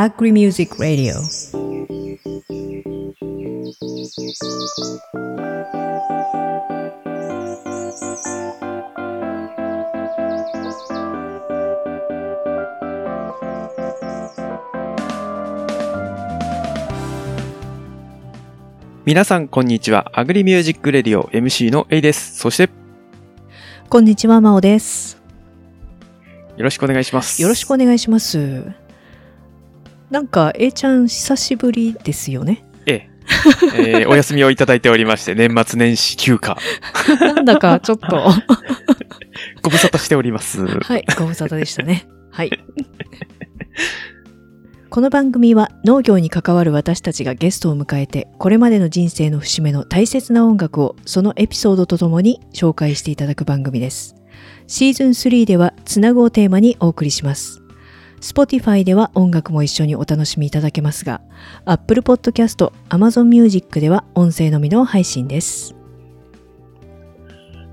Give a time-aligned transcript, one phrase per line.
[0.00, 1.12] Agri Music Radio
[19.04, 20.10] 皆さん、こんにちは。
[20.14, 22.38] アグリミュージックレディオ MC の A です。
[22.38, 22.70] そして、
[23.90, 25.20] こんにちは、まおです。
[26.56, 27.42] よろしくお願いします。
[27.42, 28.79] よろしくお願いします。
[30.10, 32.64] なんか、A ちゃん久しぶりですよね。
[32.86, 33.08] え
[33.76, 36.56] ええーお休みをいただいておりまして、年末年始休暇、
[37.20, 38.08] なんだかちょっと、
[39.62, 40.66] ご無沙汰しております。
[40.66, 42.08] はい、ご無沙汰でしたね。
[42.30, 42.50] はい。
[44.90, 54.16] この番組は農業に関わる私たちがゲストを迎えてこれまでの人生の節目の大切な音楽をそのエピソードとともに紹介していただく番組です。
[54.66, 57.59] シーズン3ではつなぐをテーマにお送りします。
[58.20, 61.20] Spotify では音楽も一緒にお楽しみいただけますが
[61.64, 65.74] Apple Podcast、Amazon Music では音声のみの配信です。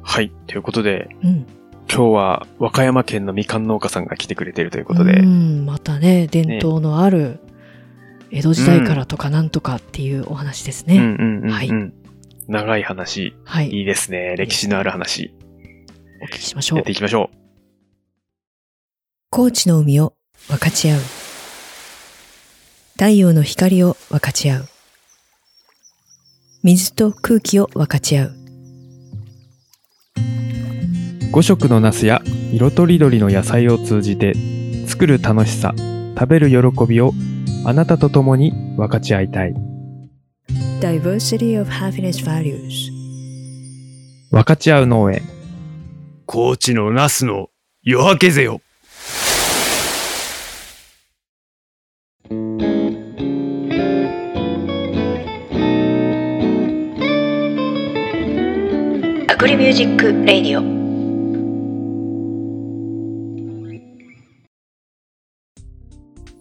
[0.02, 0.32] はい。
[0.48, 1.46] ということで、うん。
[1.90, 7.40] 今日は和歌山県のみかん農家さんが来てくれているということで、うん、またね、伝統のある
[8.32, 11.00] 江戸時代からとかなんとかっていうお話ですね。
[11.50, 11.72] はい
[12.48, 13.70] 長い話、はい。
[13.72, 14.36] いいですね。
[14.38, 15.34] 歴史のある話、
[16.22, 16.94] お聞きしましょうやって。
[16.94, 17.30] いきましょ
[19.30, 20.14] 高知の海を
[20.48, 21.02] 分かち合う。
[22.94, 24.66] 太陽の光を分かち合う。
[26.64, 28.30] 水と空気を分かち合う。
[28.30, 28.38] う。
[31.34, 32.22] 5色のナスや
[32.54, 34.34] 色とりどりの野菜を通じて、
[34.88, 35.74] 作る楽しさ、
[36.18, 37.12] 食べる喜びを
[37.66, 39.54] あなたと共に分かち合いたい。
[40.80, 42.90] Diversity of Happiness Values
[44.32, 45.22] 分かち合う農園。
[46.26, 47.50] 高知のナスの
[47.84, 48.62] 夜明けぜよ。
[59.48, 60.78] Agri Music Radio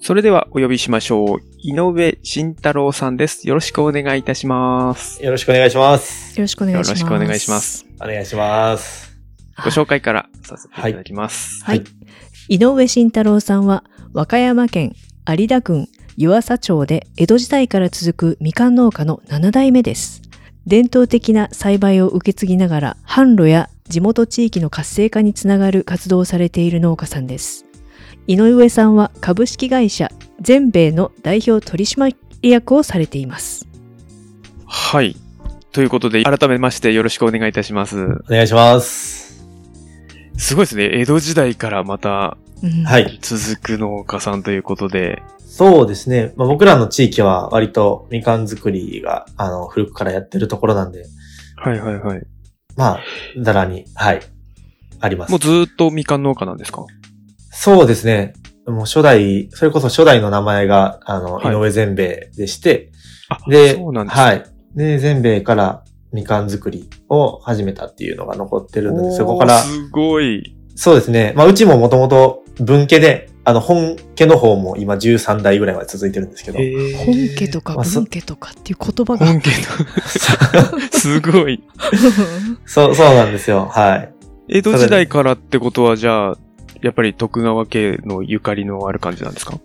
[0.03, 1.39] それではお呼びしましょう。
[1.59, 3.47] 井上慎太郎さんです。
[3.47, 5.23] よろしくお願いいたします。
[5.23, 6.37] よろしくお願いします。
[6.37, 6.89] よろしくお願いします。
[6.89, 7.61] よろしくお願いしま。
[7.61, 7.87] す。
[8.01, 9.17] お願いします。
[9.59, 11.65] ご紹介からさせていただきます。
[11.65, 11.85] はい。
[12.49, 13.85] 井上慎太郎さんは
[14.15, 14.97] 和歌山県
[15.29, 20.26] 有田郡湯浅町で江戸時代から続くみかん農家の7代目です。
[20.67, 27.65] 伝統的な栽培を受け継ぎながら販路や地元地域の活性化につながる活動をされている農家さんです。
[28.27, 30.11] 井上さんは株式会社
[30.41, 33.69] 全米の代表取締役をされています。
[34.67, 35.17] はい。
[35.71, 37.97] ということで、改めましてよろしくお願いいたします。
[38.03, 39.47] お願いします。
[40.37, 40.91] すごいですね。
[40.93, 43.19] 江戸時代からまたうんはい。
[43.21, 45.23] 続く農家さんということで。
[45.57, 46.35] そうですね。
[46.37, 51.07] まあ、僕らの地域は割とみかん作りが、あの、古くからやってるところなんで、
[51.57, 52.23] はいはいはい。
[52.77, 53.01] まあ、
[53.41, 54.21] ざらに、はい、
[55.01, 55.41] ありますもう。
[55.41, 56.85] ずーっとみかん農家なんですか？
[57.51, 58.35] そうですね。
[58.67, 62.93] もう初代、それこそ初代の名前が、あの、はい井上全兵衛でして、
[63.31, 64.23] あ、で、そうなんですね。
[64.25, 64.45] はい。
[64.75, 70.56] で、全兵衛からみかん作りを始めたっていうのが残ってるので、そこから、すごい。
[70.77, 71.33] そうですね。
[71.37, 76.59] まあ、うちももともと分家で、あの、本家の方も今13代ぐらいまで続いてるんですけど。
[77.05, 79.27] 本家とか文家とかっていう言葉が。
[79.27, 81.63] 本家の、 すごい。
[82.67, 83.69] そう、そうなんですよ。
[83.71, 84.13] はい。
[84.49, 86.39] 江戸時代からってことは、じゃあ、
[86.83, 89.59] やっぱり徳川家のゆかりのある感じなんですか？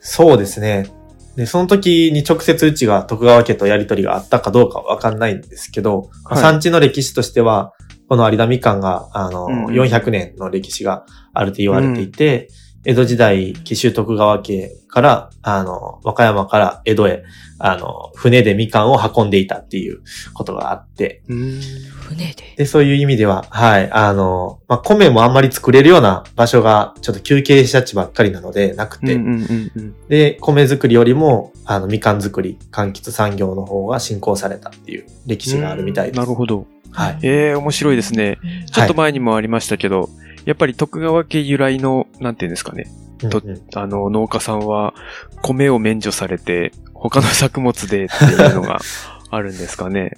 [0.00, 0.88] そうですね。
[1.36, 7.72] で、その時に直接うちが徳川家とやりとりがあったかどうかはわかんないんですけど、まあはい産地の歴史としては、
[8.08, 11.04] この有田みかんが、あの、うんうん400年の歴史が
[11.34, 12.48] あると言われていて、
[12.84, 17.24] 江戸時代、紀州徳川家から、あの、和歌山から江戸へ、
[17.58, 20.00] あの、船でみかんを運んでいたっていう
[20.32, 21.60] ことがあって、うん。
[22.00, 22.54] 船で？
[22.56, 30.08] で、そういう意味では、はい、あの、まあ、米もあんまり作れるような場所が、ちょっと休憩した地ばっかりなので、なくて、うんうんうんうん。
[30.08, 36.20] で、米作りよりも、あの、みかん作り、柑橘産業の方が進行されたっていう歴史があるみたいです。
[36.20, 36.64] なるほど。
[36.92, 37.18] はい。
[37.22, 38.38] ええ面白いですね。
[38.72, 40.08] ちょっと前にもありましたけど、
[40.44, 42.86] やっぱり徳川家由来の、なんていうんですかね。
[43.30, 44.94] とうんうんあの、農家さんは、
[45.42, 48.78] 米を免除されて、他の作物でっていうのが
[49.30, 50.12] あるんですかね。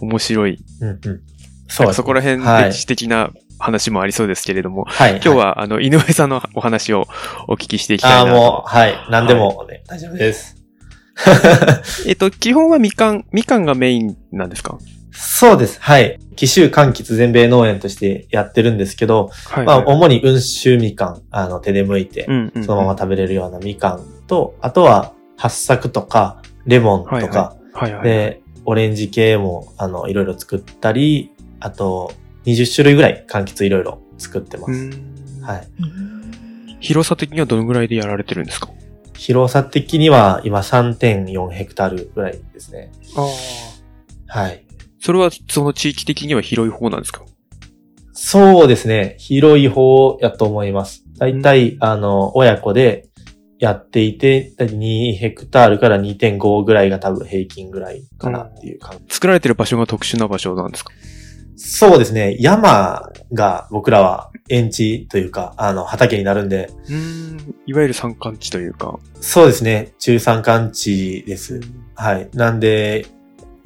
[0.00, 0.58] 面白い。
[0.80, 0.98] うんうん。
[1.78, 5.12] なんかそこら辺はい歴史的な話もありそうですけれども、はい。
[5.12, 7.06] 今日は、あの、井上さんのお話を
[7.48, 8.36] お聞きしていきたああ、いなと。
[8.36, 8.94] もう、はい。
[9.10, 10.56] 何でも、ね大丈夫です。
[12.06, 14.78] えっと、基本はみかん、みかんがメインなんですか？
[15.14, 15.80] そうです。
[15.80, 16.18] はい。
[16.36, 22.26] 紀州柑橘全米農園としてやってるんですけど、はい、まあ、はい主に温州みかん、あの、手で剥いて、
[22.64, 27.56] そのまま食べれるようなみかんと、あとは、八作とか、レモンとか。
[28.02, 32.12] で、オレンジ系も、あの、いろいろ作ったり、あと、
[32.46, 34.72] 20種類ぐらい柑橘いろいろ作ってます。
[34.72, 35.14] うん
[35.44, 35.66] はい。
[36.80, 38.68] 広さ的にはどのぐらいでやられてるんですか？
[39.14, 42.90] 広さ的には今3.4ヘクタールぐらいですね。
[43.16, 44.40] ああ。
[44.40, 44.63] はい。
[45.04, 47.24] それはその地域的には広い方なんですか？
[48.14, 49.16] そうですね。
[49.18, 51.04] 広い方やと思います。
[51.18, 53.08] だいたい、あの、親子で
[53.58, 59.14] やっていて、だいたい2ヘクタールから2.5ぐらいが多分平均ぐらいかなっていう感じ。
[59.14, 60.92] 作られてる場所が特殊な場所なんですか？
[61.56, 62.36] そうですね。
[62.40, 67.54] 山が僕らは園地というか、あの、畑になるんで、うん。
[67.66, 68.98] いわゆる山間地というか。
[69.20, 69.92] そうですね。
[69.98, 71.60] 中山間地です。
[71.94, 72.28] はい。
[72.32, 73.06] なんで、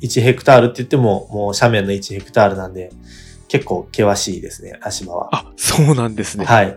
[0.00, 2.90] 1ヘクタールって言っても、もう斜面の1ヘクタールなんで、
[3.48, 5.28] 結構険しいですね、足場は。
[5.32, 6.44] あ、そうなんですね。
[6.44, 6.76] はい。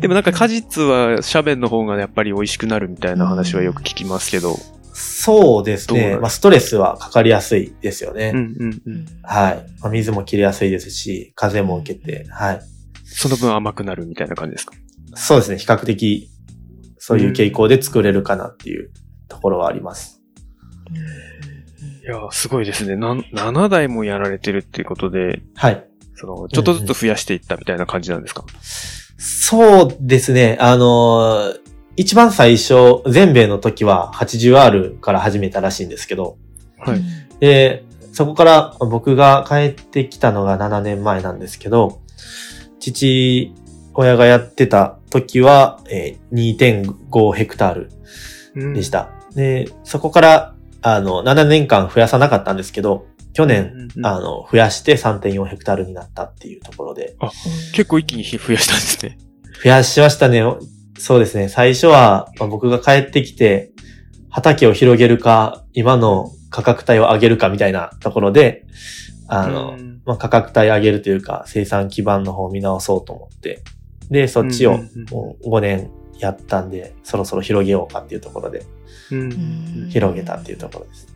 [0.00, 4.56] でもなんか果実は斜面の方がやっぱり美味しくなるみたいな話はよく聞きますけど。
[4.92, 6.16] そうですね。
[6.16, 8.32] まあ、ストレスはかかりやすいですよね。
[8.34, 9.06] うんうんうん。
[9.22, 9.66] はい。
[9.80, 12.60] まあ、水も切れやすいですし、風も受けて、はい。
[13.04, 14.74] その分甘くなるみたいな感じですか？
[15.14, 15.58] そうですね。
[15.58, 16.30] 比較的、
[16.98, 18.90] そういう傾向で作れるかなっていう
[19.28, 20.20] ところはあります。
[20.90, 20.92] い
[22.10, 22.96] やー、すごいですね。
[22.96, 25.84] な、7台もやられてるっていうことで、はい。
[26.14, 28.44] その、ちょっとずつ増やしていったみたいな感じなんですか、
[29.18, 30.56] そうですね。
[30.60, 31.60] あのー
[32.00, 36.38] 一番最初、全米の時は 80R から始めたらしいんですけど、
[36.78, 37.00] はい。
[37.40, 42.00] で、そこから僕が帰ってきたのが7年前なんですけど、
[42.78, 43.52] 父
[43.94, 47.90] 親がやってた時は、えー2.5ヘクタール
[48.54, 48.90] うんでし。
[48.90, 49.10] た。
[49.34, 57.16] で、そこから、あの、7年間増やさなかったんですけど、去年、うんうんうんあの、増やして3.4ヘクタールになったっていうところで、
[57.72, 59.18] 結構一気に増やしたんですね。
[59.62, 60.42] 増やしましたね。
[60.98, 61.48] そうですね。
[61.48, 63.72] 最初は、まあ僕が帰ってきて、
[64.30, 68.66] 畑を広げるか、今の価格帯を上げるかみたいなところで、
[69.28, 73.62] あの、うんまあ、価格帯上げるというか、生産基盤の方を見直そうと思って、
[74.10, 78.64] で、そっちをうんうんうんもう5年やったんで、そろそろ広げようかっていうところで、
[79.10, 79.88] うん。
[79.90, 81.06] 広げたっていうところです。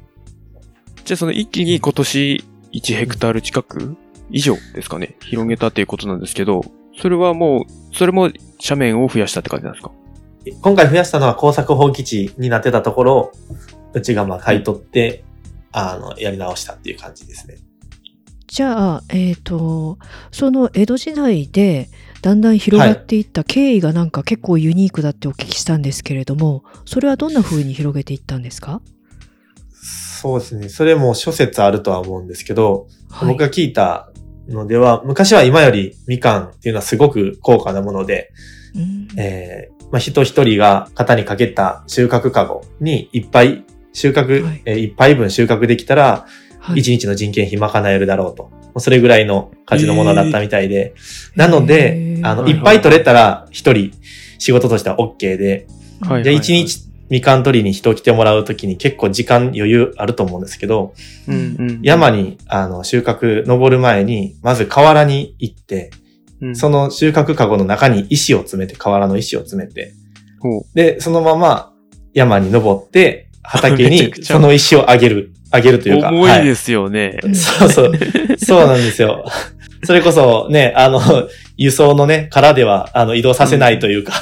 [1.05, 3.97] じゃあその一気に今年1ヘクタール近く
[4.31, 6.63] 以上ですかね、広げたっていうことなんですけど、
[7.01, 8.31] それはもう、それも
[8.63, 9.91] 斜面を増やしたって感じなんですか？
[10.61, 13.33] 今回増やしたのは工作放棄地になってたところを、
[13.95, 15.25] うちがまあ買い取って、
[15.73, 17.57] あの、やり直したっていう感じですね。
[18.47, 19.99] じゃあ、えっ、と、
[20.31, 21.89] その江戸時代で
[22.23, 28.81] だんだん広がっていった経緯がなんか結構ユニークだってお聞きしたんですけれども、それはどんな風に広げていったんですか？
[30.21, 30.69] そうですね。
[30.69, 33.29] それも諸説あるとは思うんですけど、はい。
[33.29, 34.13] 僕が聞いた
[34.49, 38.31] のでは、昔は今よりみかんっていうのはすごく高価なもので、
[38.77, 39.09] うん。
[39.19, 44.63] えーまあ、人一人が肩にかけた収穫カゴにいっぱい収穫、はい。
[44.65, 46.27] えー一杯分収穫できたら、
[46.63, 46.79] はい。
[46.79, 48.51] 一日の人件費賄えるだろうと。
[48.81, 50.95] それぐらいの価値のものだったみたいで。
[51.37, 52.53] なのであの、はい。
[52.53, 53.93] っぱい取れたら一人
[54.39, 55.67] 仕事としては OK で、
[56.01, 60.95] はいじゃあ一日みかん取りに人を来てもらうときに結構時間余裕あると思うんですけど、
[61.29, 61.81] うんうん。
[61.83, 65.91] 山にあの収穫登る前に、まず河原に行って、
[66.41, 69.93] うん、その収穫カゴの中に石を詰めて、河原の石を詰めて、
[70.75, 71.73] で、そのまま
[72.15, 76.09] 山に登って、畑に その石をあげる、あげるというか。
[76.09, 77.19] 重いですすよね。
[77.23, 77.93] うんそうそう。
[78.39, 79.25] そうなんですよ。
[79.85, 81.01] それこそね、あの、
[81.57, 84.13] 輸送のね、殻では、あの、移動させないというか。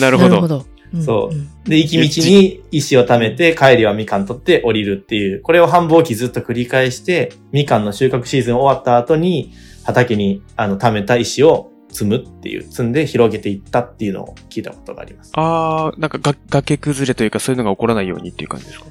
[0.00, 0.64] なるほど。
[1.04, 9.52] そうんで、行き道に石を貯めて、帰りはみかん取って降りるっていう、これを繁忙期ずっと繰り返して、みかんの収穫シーズン終わった後に、
[9.84, 15.30] 畑に、あの、貯めた石を積むっていう、積んで広げていったっていうのを聞いたことがあります。
[15.34, 18.86] あー、なんかが崖崩れというかそういうのが起こらないようにっていう感じですか？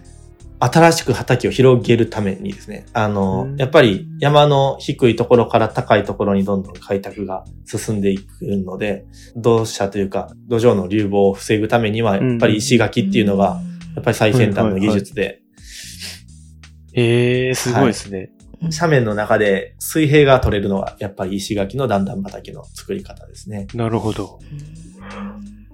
[0.60, 13.62] 新しく畑を広げるためにですね、あのうん、やっぱり山の低いところから高いところにどんどん開拓が進んでいくので、土砂というか土壌の流亡を防ぐためには、やっぱり石垣っていうのが、
[13.96, 15.42] やっぱり最先端の技術で、
[16.94, 18.32] えー、すごいですね。
[18.62, 23.68] 斜面の中で水平が取れるのは、やっぱり石垣の段々畑の作り方ですね。
[23.76, 24.40] なるほど。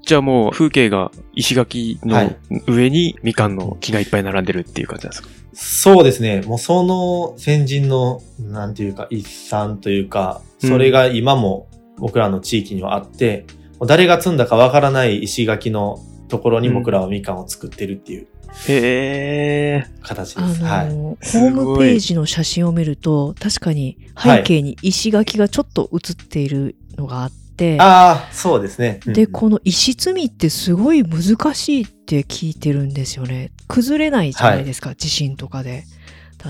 [0.05, 2.35] じゃあもう風景が石垣のはい
[2.67, 6.41] 上にみかんの木がいっぱい並んでるっていう感じなんですか、そうですね。
[6.41, 11.67] もうその先人の、なんていうか、一産というか、それが今も
[11.97, 13.45] 僕らの地域にはあって、
[13.79, 18.27] もう誰が積んだかわからない石垣のところに僕らはみかんを作ってるっていう
[18.67, 19.85] へえ。
[20.01, 20.63] 形あです。
[20.63, 20.89] はい。
[20.89, 27.42] の、ホームページの写真を見ると、確かに背景に石垣がちょっと写っているのがあって、
[27.79, 28.99] ああ、そうですね。
[29.05, 33.51] うんで、この石積みってすごい難しいって聞いてるんですよね。
[33.67, 35.83] 崩れないじゃないですか、地震とかで。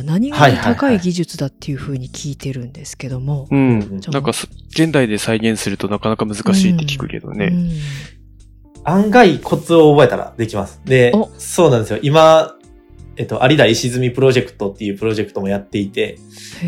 [0.05, 3.47] 何がはいはいはい高い技術だっていうふうに聞いてるんですけども。
[3.51, 4.01] うん。
[4.11, 7.47] なんかそ、現代で再現するとなかなか難しいって聞くけどね。
[7.47, 7.69] うん
[8.85, 10.81] 案外コツを覚えたらできます。
[10.85, 11.99] でお、そうなんですよ。
[12.01, 12.55] 今、
[13.15, 16.17] えっと、有田石積みプロジェクトっていうプロジェクトもやっていて、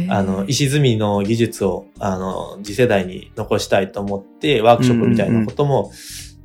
[0.10, 5.92] あの、石積みの技術を、あの、次世代に残したいと思って、ワークショップみたいなことも、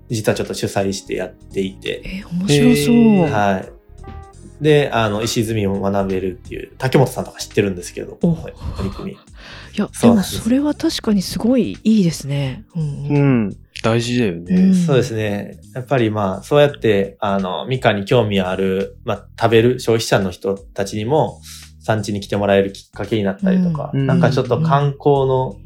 [0.08, 3.32] 実はちょっと主催してやっていて、えー面白そう。
[3.32, 3.79] はい。
[4.60, 8.34] で、あの、石積みを学べるっていう、竹本さんとか知ってるんですけど、取
[8.84, 9.12] り組み。
[9.12, 9.16] い
[9.76, 12.64] や、でもそれは確かにすごいいいですね。
[12.76, 13.56] うんううんん。
[13.82, 14.74] 大事だようんね。
[14.74, 15.58] そうですね。
[15.74, 21.40] やっぱりまあ、そうやって、あの、みかんに興味ある、まあ、食べる消費者の人たちにも、
[21.80, 25.56] 産地に来てもらえるきっかけになったりとか、うんなんかちょっと観光の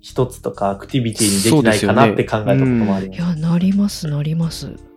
[0.00, 3.18] 一つとか、アクティビティにできないかなって考えたこともあります。
[3.18, 4.91] いや、なります、なります。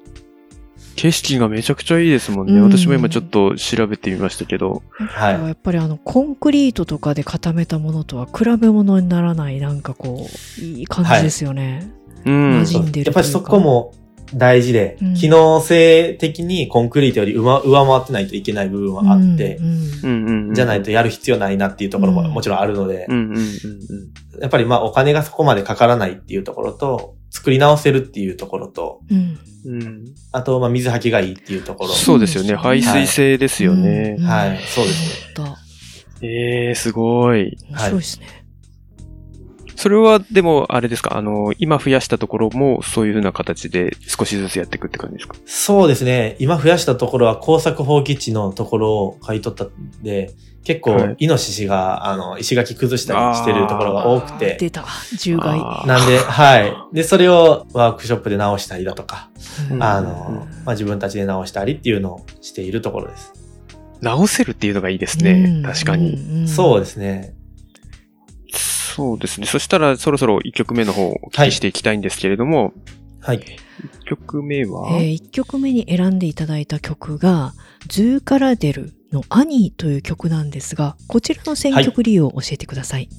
[0.96, 2.54] 景色がめちゃくちゃいいですもんね。
[2.54, 4.82] うん私も今ちょっと調べてみましたけど。
[4.98, 10.28] はいやっぱりあの、コンクリートとかで固めたものとは比べ物にならない、なんかこ
[10.60, 11.92] う、いい感じですよね。
[12.26, 12.62] うん。
[12.62, 13.94] 馴染んでるやっぱりそこも
[14.34, 19.58] 大事で、うん機能性的にコンクリートより上上回ってないといけない部分はあって、
[20.04, 20.54] うんうん。
[20.54, 24.42] じゃないとやる必要ないなっていうところもうんもちろんあるので、うんうんうんうん。
[24.42, 31.92] やっぱりまあお金がそこまでかからないっていうところと、作り直せるっていうところと、うんうん、あとまあ水はきがいいっていうところ。
[31.92, 32.56] そうですよね。
[32.56, 34.16] 排水性ですよね。
[34.20, 35.34] うんはいそうですね。
[35.36, 35.58] だ
[36.22, 37.58] ええー、すごい。
[37.70, 38.35] 面白いですね。
[39.76, 45.36] それは、でも、あれですか、あの、今増やしたところも、そういう風な形で少しずつやっていくって感じですか？
[45.46, 46.36] そうですね。
[46.40, 49.70] 今増やしたところは工作放棄地のところを買い取ったん
[50.02, 54.84] で、結構はい、イノシシが、あの、石垣崩したりしてるところが多くて、出た、
[55.22, 55.60] 獣害。
[55.86, 56.74] なんで、はい。
[56.92, 59.30] で、それをワークショップで直したりだとか、
[59.70, 63.34] うんあうんの、まあ、自分たちで直したりっていうのをしているところです。
[64.02, 65.62] 直せるっていうのがいいですね。
[65.64, 66.16] 確かに。
[66.16, 67.35] にそうですね。
[68.96, 69.46] そうですね。
[69.46, 72.72] そしたら、そろそろ1曲目の方をお聞きしていきたいんですけれども、
[73.20, 73.40] はい。
[73.40, 77.52] 1曲目は、え1曲目に選んでいただいた曲が、
[77.90, 83.10] ズーカラデルのアニーという曲なんですが、こちらの選曲理由を教えてください。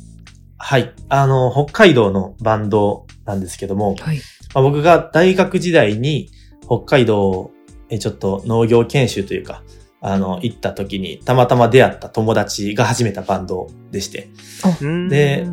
[0.56, 0.94] はい。
[1.10, 4.20] あの、北海道のバンドなんですけども、はい。
[4.54, 6.30] まあ、僕が大学時代に
[6.62, 7.50] 北海道
[7.90, 9.62] へちょっと農業研修というか、
[10.00, 14.30] あの、行った時にたまたま出会った友達が始めたバンドでして。
[14.80, 15.46] うんで、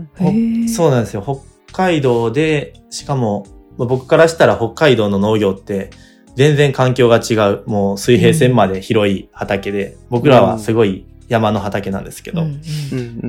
[0.67, 1.21] そうなんですよ。
[1.21, 3.45] 北海道で、しかも、
[3.77, 5.89] まあ僕からしたら北海道の農業って
[6.35, 7.63] 全然環境が違う。
[7.67, 12.43] もう水平線まで広い畑で、僕らはすごい山の畑なんですけど、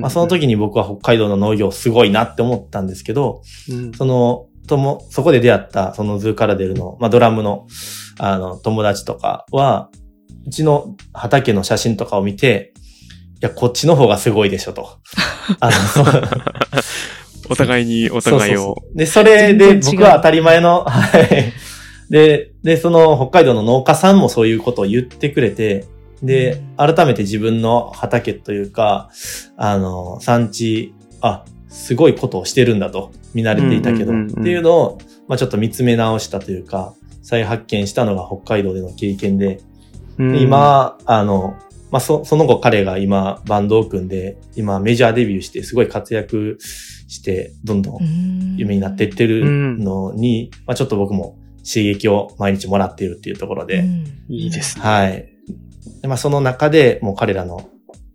[0.09, 7.67] その時に僕は北海道の農業すごいなって思ったんですけど、うんその、とも、そこで出会った、そのズーカラデルの、まあ、ドラムの、
[8.17, 9.89] あの、友達とかは、
[10.45, 12.73] うちの畑の写真とかを見て、
[13.35, 14.99] いや、こっちの方がすごいでしょ、と。
[15.59, 15.75] あの、
[17.49, 18.55] お互いにお互いを。
[18.55, 21.53] そうそうそうで、それで僕は当たり前の、 はい。
[22.09, 25.85] で、で、その北海道の農家さんもそういうことを言ってくれて、
[26.21, 29.09] で、改めて自分の畑というか、
[29.57, 34.97] あの、産地、あ、すごいことをしてるんだと、見慣れていたけど、っていうのを、
[35.27, 39.74] まあちょっと見つめ直したというか、再発見したのが北海道での経験で、うん
[40.17, 41.57] で、今、あの、
[41.91, 46.57] まあ、そ、その後彼が今バンドを組んで、今メジャーデビューしてすごい活躍
[47.07, 53.85] して、どんどん夢になっていってるのに、まあ、ちょっと僕も刺激を毎日もらっているっていうところで、
[54.29, 54.83] いいですね。
[54.83, 55.29] はい。
[56.01, 57.69] でまあ、その中でもう彼らの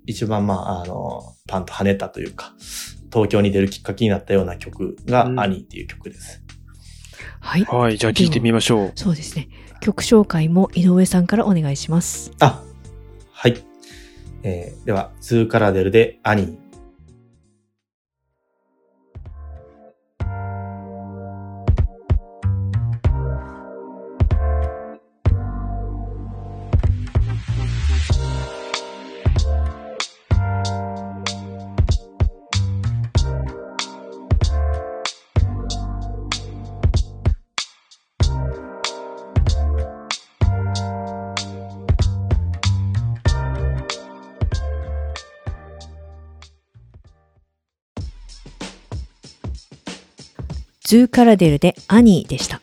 [0.06, 2.54] 一番まあ、あの、パンと跳ねたというか、
[3.12, 6.42] 東京に出るきっかけになったような曲が、うんアニーっていう曲です。
[7.40, 7.64] はい。
[7.64, 8.92] はい、じゃあ聞いてみましょう。
[8.94, 9.48] そうですね。
[9.80, 12.32] 曲紹介も井上さんからお願いします。
[12.40, 12.62] あ、
[13.32, 13.64] はい。
[14.42, 16.34] えーでは、ツーカラデルでア
[50.90, 52.60] ズーカラデルでアニーでした。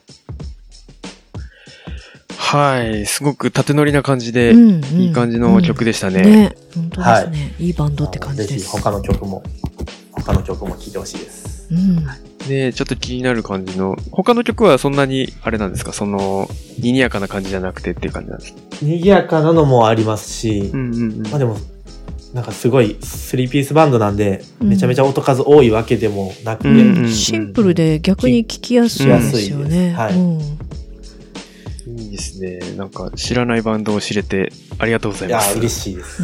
[2.38, 3.06] はい。
[3.06, 6.24] すごく縦乗りな感じで、うんうんいい感じの曲でしたね。
[6.24, 6.56] ね。
[6.76, 7.56] 本当ですね。
[7.58, 8.70] いいバンドって感じぜひです。
[8.70, 9.44] 他の曲も、
[10.12, 11.70] 他の曲も聴いてほしいです。
[11.72, 12.06] うん。
[12.50, 15.94] ねちょっと気になる感じの、他の曲はそんなに、あれなんですか？
[15.94, 18.60] その、賑やかな感じじゃなくてっていう感じなんですか？
[18.82, 21.28] 賑やかなのもありますし、うんうんうん。
[21.30, 21.56] まあでも、
[22.34, 29.96] なんかすごいスリーピースバンドなんで、うんめちゃめちゃ音数多いわけでもなくて、うんうんシンプルで逆に聞きやすいですよね。
[31.88, 32.60] いいですね。
[32.76, 35.58] なんか、知らないバンドを知れて、ありがとうございいやます。
[35.58, 36.22] 嬉しいです。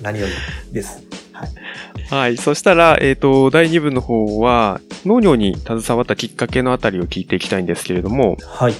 [0.00, 0.32] 何より
[0.72, 1.02] です。
[1.32, 1.50] はい。
[2.08, 2.36] はい。
[2.36, 8.74] そしたら、えっ、と、第2部の方は、農業に携わったきっかけのあたりを聞いていきたいんですけれども、はい。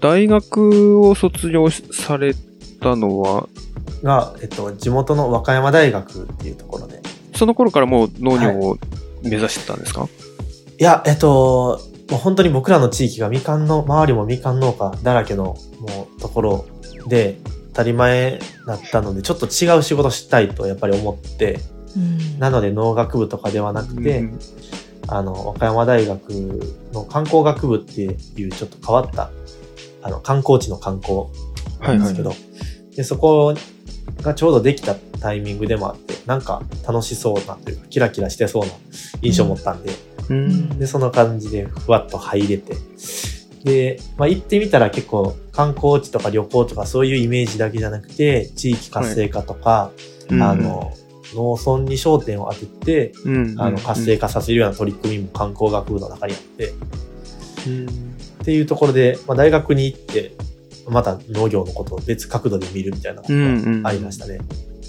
[0.00, 2.34] 大学を卒業され
[2.80, 3.48] たのは、
[4.02, 7.00] が、えっと、地元の和歌山大学っていうところで。
[7.34, 8.78] その頃からもう農業を
[9.22, 10.08] 目指してたんですか、
[10.78, 10.82] い。
[10.82, 16.66] や、えっと、もう本当に僕らの地域がみかんの、周りもみかん農家だらけのもうところ
[17.06, 17.38] で
[17.70, 21.60] 当たり前だったので、ちょっと違う仕事したいとやっぱり思って、
[21.96, 22.38] うん。
[22.38, 24.38] なので農学部とかではなくて、うん。
[25.08, 26.30] あの、和歌山大学
[26.92, 29.30] の観光学部っていうちょっと変わった、
[30.02, 31.14] あの、観光地の観光
[31.80, 32.34] はいはいなんですけど、
[32.96, 33.54] で、そこ
[34.20, 38.72] がちょうどできたタイミングでもあって、なんか楽しそうなというか、キラキラしてそうな
[39.22, 39.92] 印象を持ったんで、
[40.28, 40.78] うん。
[40.78, 42.76] で、その感じでふわっと入れて、
[43.64, 49.92] で、まあ、行ってみたら結構観光地とか旅行とかそういうイメージだけじゃなくて、地域活性化とか、
[50.30, 50.42] うん。
[50.42, 50.92] あの、
[51.34, 53.54] 農村に焦点を当てて、うん。
[53.58, 56.72] あの、活性化させるような取り組みも観光学部の中にあって、
[57.66, 57.86] うん。
[57.86, 60.32] っていうところで、まあ、大学に行って、
[60.88, 64.38] また農業のことを別角度で見るみたいなことがありましたね。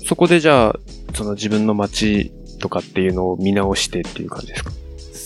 [0.06, 0.80] そこでじゃあ、
[1.14, 4.72] その自分の街とかっていうのを見直してっていう感じですか？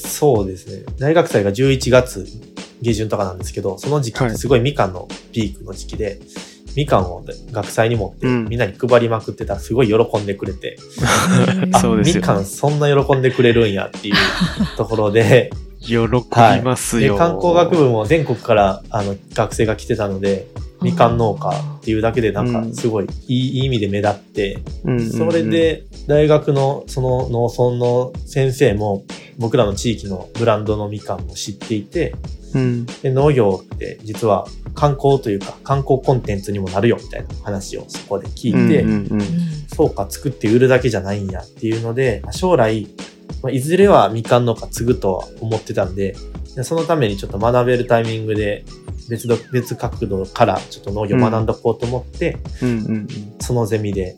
[0.10, 0.84] そうですね。
[1.00, 2.26] 大学祭が11月
[2.82, 6.20] 下旬とかなんですけど、その時期ってすごいみかんのピークの時期で、
[6.76, 8.46] みかんを学祭に持ってうん。
[8.50, 10.78] みんなに配りまくってたらすごい喜んでくれて、
[11.74, 14.16] あそうですよみかんそんな喜んでくれるんやっていう
[14.78, 17.18] ところで、喜びますでよ。
[17.18, 20.48] 観光学部も全国からあの学生が来てたので、
[20.82, 25.12] みかん農家っていうだけでなんかすごいいいいい意味で目立って、うんうんうん。
[25.12, 29.04] それ、で大学のその農村の先生も
[29.38, 32.16] 僕らの地域のブランドのみかんも知っていて、
[32.54, 32.86] うん。
[32.86, 39.12] で農業って実は観光というか観光コンテンツにもなるよみたいな話をそこで聞いて、うんうん。
[39.14, 39.22] うん。
[39.74, 42.88] そうか作って売るだけじゃないんやっていうので、将来、
[43.44, 46.16] まあいずれはみかん農家継ぐとは思ってたんで、
[46.56, 48.66] でそのためにちょっと学べるタイミングで
[49.10, 52.38] 別ど別角度からちょっと農業学んどこうと思って、
[53.40, 54.16] そのゼミで、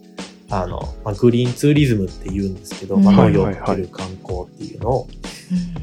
[0.50, 5.08] あの、まあ、グリーンツーリズムって言うんですけど、うんまあ、はい農業をかける観光っていうのを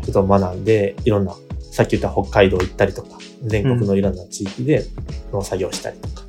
[0.04, 1.34] ちょっと学んで、いろんな、
[1.72, 4.86] さっき言った北海道行ったりとか、全国のいろんな地域で
[5.32, 6.24] 農作業したりとか、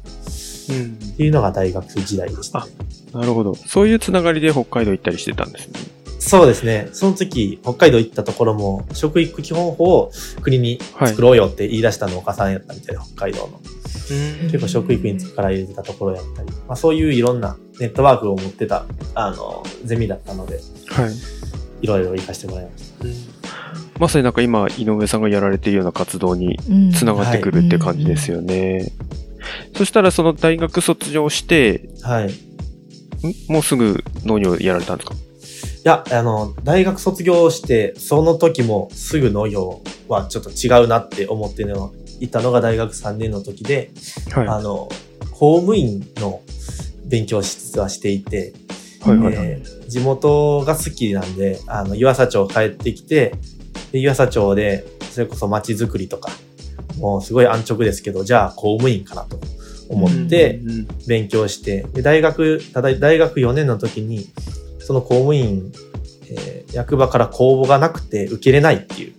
[0.70, 2.72] うんっていうのが大学時代でした、ね。
[3.12, 3.54] なるほど。
[3.54, 5.80] そういうつながりで北海道行ったりしてたんですね。
[6.28, 6.88] そうですね。
[6.92, 10.12] その時、北海道行ったところも、食育基本法を
[10.42, 13.60] 国にはい作ろうよって言い出した農家さんやったみたいで、北海道の。
[14.10, 21.12] うん結構食育に力入れてたところやったり、まあそういういろんなネットワークを持ってた、あの、ゼミだったので、はい。
[21.82, 23.04] いろいろ活かしてもらいました。
[23.98, 28.92] まさになんか今、井上さんがやられているような活動にうんつながってくるって感じですよね。
[29.76, 32.30] そしたらその大学卒業して、はい。
[32.30, 33.52] いん？
[33.52, 35.16] もうすぐ農業やられたんですか？
[35.84, 41.64] や、あの、大学卒業して、その時もすぐ農業はちょっと違うなって思って
[42.20, 43.90] いたのが大学3年の時で、
[44.32, 44.48] はい。
[44.48, 44.88] あの、
[45.32, 46.40] 公務員の
[47.06, 48.52] 勉強を実はしていて、
[49.00, 49.46] はいはいはい。
[49.46, 53.34] えー地元が好きなんで、あの、湯浅町帰ってきて、
[53.90, 56.30] で湯浅町で、それこそ街づくりとか、
[56.98, 59.40] もうすごい安直ですけど、じゃあ公務員かなと
[59.88, 60.60] 思って
[61.06, 64.28] 勉強して、で大学、ただ大学4年の時に、
[64.88, 65.70] その公務員、
[66.30, 69.14] えー役場から公募がなくて受けれないっていう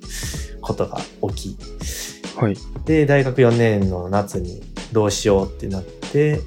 [0.62, 1.00] ことが
[1.34, 1.58] 起き、
[2.36, 2.56] はい。
[2.86, 6.42] で、大学4年の夏にどうしようってなって、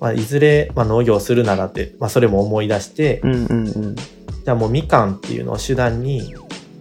[0.00, 3.54] まあ、いずれ、まあ、農業するならって、まあ、それも思い出して、うんうんう
[3.88, 3.96] ん。
[3.96, 6.34] じゃあもうみかんっていうのを手段に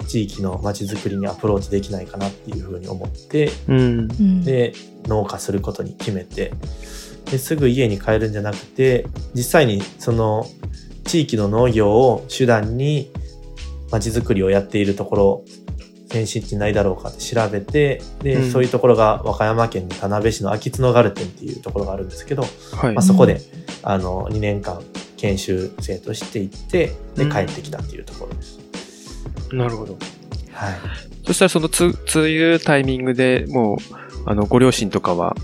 [0.08, 3.78] 地域の街づくりにアプローチできないかなっていうふうに思って、うん。
[3.78, 4.74] うんで、
[5.08, 6.54] 農家することに決めて、
[7.26, 10.46] ですぐ家に帰るんじゃなくて、実際にその
[11.08, 13.12] 地域の農業を手段に
[13.92, 15.44] 街づくりをやっているところ、
[16.10, 22.44] 先進地ないだろうかって調べて、で、うんそういうところが和歌山県の田辺市の秋津のガルテンっていうところがあるんですけど、
[22.74, 23.02] はいまあ、。
[23.02, 23.42] そこで、
[23.84, 24.82] あの、2年間
[25.18, 28.60] 研修生として行って、で、うん帰ってきたっていうところです。
[29.52, 29.98] なるほど。
[30.52, 30.76] はい。
[31.26, 33.78] そしたらそのつ、そういうタイミングでもう、
[34.26, 35.36] あの、ご両親とかは、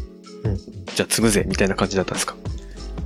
[0.44, 0.58] うん
[0.96, 2.36] じゃあ継ぐぜ、みたいな感じだったんですか？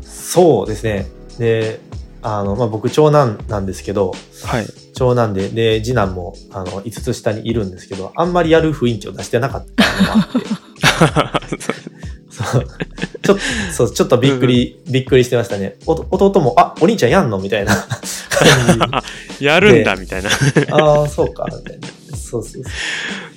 [0.04, 1.08] そうですね。
[1.40, 1.80] で、
[2.22, 4.14] あの、まあ、僕長男なんですけど、
[4.46, 4.68] はい。
[4.94, 11.56] 長男で、で、次男も、あの、5つ下にいるんですけど、あんまりやる雰囲気を出してなかったのもあって、
[12.32, 12.68] そう
[13.24, 13.42] ちょっと、
[13.74, 15.76] そう、ちょっとびっくり、びっくりしてましたね。
[15.86, 17.40] 弟も、あ、お兄ちゃんやんの？
[17.40, 19.04] みたいな感
[19.40, 20.30] やるんだ、みたいな。
[20.30, 20.36] じ。
[20.72, 21.88] ああ、そうか、みたいな。
[22.18, 23.37] そうそうそう。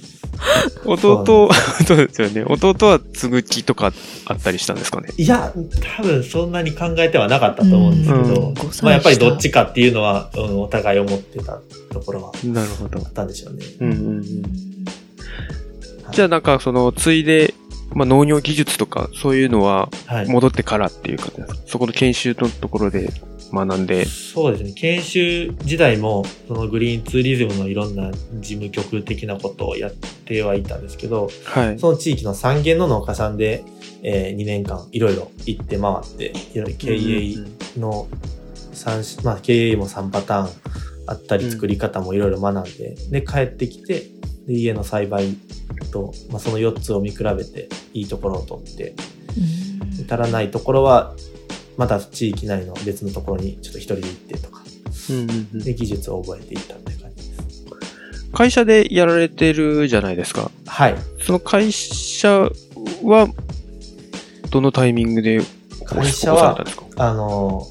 [0.84, 1.50] 弟、
[1.86, 2.44] そうですよね。
[2.46, 3.92] 弟は継ぐ気とか
[4.26, 5.08] あったりしたんですかね？
[5.16, 5.52] いや、
[5.98, 11.58] 多分そんなに考えてはなかったと思うんですけど、うん5歳まあやっぱりどっ下ちかっていうのは、うん、お互い思ってた
[11.92, 13.02] ところはなるほどあ。
[13.02, 13.64] ったんでしょうね。
[13.80, 14.24] うんうんうん。
[16.12, 17.54] じゃあなんかその、ついで、
[17.92, 20.28] まあ農業技術とかそういうのははい。
[20.28, 21.56] 戻ってからっていう感じですか？
[21.66, 23.12] そこの研修のところで
[23.52, 24.04] 学んで。
[24.04, 24.72] そうですね。
[24.72, 31.78] 研修時代も、そのグリーンツーリズムのいろんな事務局的なことをやってはいたんですけど、はい。
[31.78, 33.64] その地域の三軒の農家さんで、
[34.02, 37.34] え2年間いろいろ行って回って、いろいろ経営
[37.78, 38.08] の
[38.72, 40.50] 三種、まあ経営も3パターン
[41.06, 44.06] あったり、うん作り方もいろいろ学んで、で、帰ってきて、
[44.46, 45.36] で、家の栽培
[45.92, 48.94] と、まあその4つを見比べて、いいところを取って、
[49.36, 49.70] うん
[50.04, 51.14] 足らないところは、
[51.80, 54.60] また地域内の別のところにちょっと一人で行ってとか、
[55.08, 57.64] うんうんうんで、技術を覚えていったって感じです。
[58.34, 60.50] 会社でやられてるじゃないですか。
[60.66, 60.94] はい。
[61.24, 62.50] その会社
[63.02, 63.28] は、
[64.50, 65.40] どのタイミングで
[65.86, 66.62] 会社は
[66.96, 67.66] あの、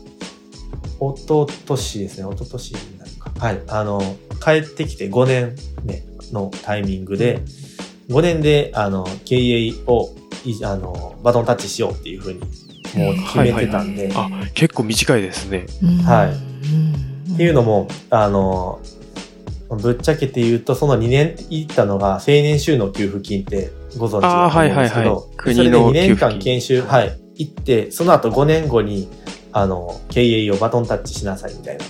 [1.00, 3.32] おととしですね、おととしになるか。
[3.38, 3.62] はい。
[3.68, 4.02] あの、
[4.44, 7.44] 帰ってきて5年目のタイミングで、
[8.10, 10.10] 5年で、あの、経営を、
[10.46, 12.42] いあの、バトンタッチしようっていうふうに、
[12.96, 15.66] もう決めてたんで、あ、結構短いですね。
[15.82, 15.98] うん。
[16.04, 16.30] はい。
[16.30, 16.32] う
[17.32, 17.34] ん。
[17.34, 18.80] っていうのも、あの、
[19.70, 25.04] ぶっちゃけて言うと、その2年行ったのが、青年収納給付金ってご存知だと思うんですけあーはいはいは
[25.50, 25.56] い。
[25.56, 29.08] それで2年間研修、はい、行って、その後5年後に、
[29.52, 31.86] あの、経営をバトンタッチしなさいみたいな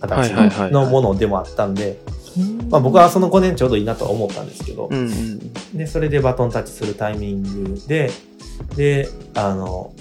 [0.00, 0.72] 形はいはいはいはい。
[0.72, 1.98] ののものでもあったんで、
[2.68, 5.52] まあ僕はその5年ちょうどいいなとは思ったんですけどう、んうん。
[5.76, 8.10] で、それでバトンタッチするタイミングで、
[8.76, 9.92] で、あの、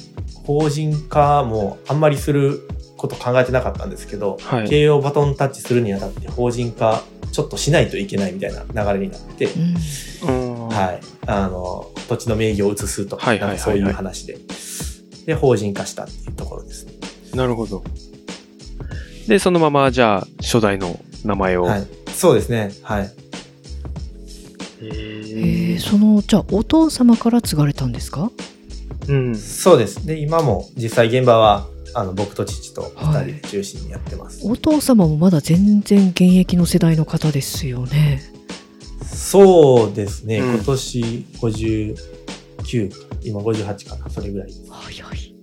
[0.43, 2.59] 法人化もあんまりする
[2.97, 9.47] こと考えてなかったんですけど、はい経営をバトンタッチするにあたって法人化ちょっとしないといけないみたいな流れになって、
[10.25, 11.05] はい。
[11.25, 14.37] あの、土地の名義を移すとか、そういう話で。
[15.25, 16.93] で、法人化したっていうところですね。
[17.33, 17.83] なるほど。
[19.27, 21.63] で、そのまま、じゃあ、初代の名前を。
[21.63, 21.87] はい。
[22.13, 22.71] そうですね。
[22.83, 23.03] はい。
[23.05, 23.09] へ
[24.81, 28.29] えーーそのじゃあお父様から継がれたんですか？
[29.07, 29.35] うん。
[29.35, 30.05] そうです。
[30.05, 34.41] で、今も実際現場は、あの、僕と父と二人で中心にやってます。
[34.45, 38.21] お父様もまだ全然現役の世代の方ですよね
[39.05, 40.39] そうですね。
[40.39, 41.95] うん今年59、
[43.23, 44.09] 今58かな。
[44.09, 44.53] それぐらい。
[44.71, 45.35] 早い、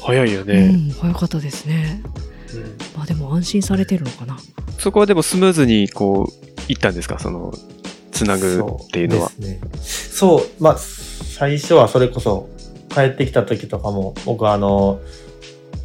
[0.00, 0.68] 早いようね。
[0.68, 2.02] ん早かったですね
[2.54, 2.62] うん
[2.96, 4.36] まあでも安心されてるのかな
[4.78, 6.32] そこはでもスムーズに、こ
[6.68, 7.18] う、いったんですか？
[7.18, 7.52] その、
[8.16, 9.28] つなぐっていうのは。
[9.28, 9.60] そうね。
[9.82, 12.48] そう、まあ、最初はそれこそ、
[12.88, 15.00] 帰ってきた時とかも、僕はあの、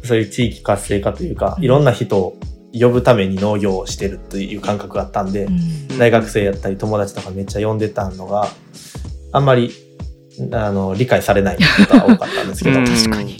[0.04, 1.64] そういう地域活性化というか、うん。
[1.64, 2.38] いろんな人を
[2.72, 5.98] 呼ぶために農業をしてるという感覚があったんで、うん。
[5.98, 8.48] 大学生やったり友達とかめっちゃ呼んでたのが、
[9.32, 9.70] あんまり、
[10.52, 12.86] あの、理解されないことが多かったんですけど、うん。
[12.86, 13.38] 確かに